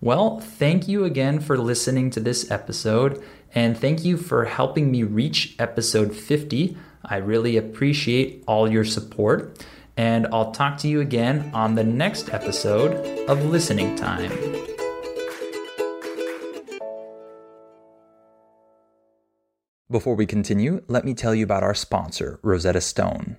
Well, 0.00 0.40
thank 0.40 0.88
you 0.88 1.04
again 1.04 1.40
for 1.40 1.58
listening 1.58 2.10
to 2.10 2.20
this 2.20 2.50
episode, 2.50 3.22
and 3.54 3.76
thank 3.76 4.04
you 4.04 4.16
for 4.16 4.44
helping 4.44 4.90
me 4.90 5.02
reach 5.02 5.56
episode 5.58 6.14
50. 6.14 6.76
I 7.04 7.16
really 7.16 7.56
appreciate 7.56 8.44
all 8.46 8.70
your 8.70 8.84
support, 8.84 9.64
and 9.96 10.26
I'll 10.32 10.52
talk 10.52 10.78
to 10.78 10.88
you 10.88 11.00
again 11.00 11.50
on 11.54 11.74
the 11.74 11.84
next 11.84 12.32
episode 12.32 13.28
of 13.28 13.44
Listening 13.46 13.96
Time. 13.96 14.30
Before 19.90 20.14
we 20.14 20.24
continue, 20.24 20.84
let 20.86 21.04
me 21.04 21.14
tell 21.14 21.34
you 21.34 21.42
about 21.42 21.64
our 21.64 21.74
sponsor, 21.74 22.38
Rosetta 22.44 22.80
Stone. 22.80 23.38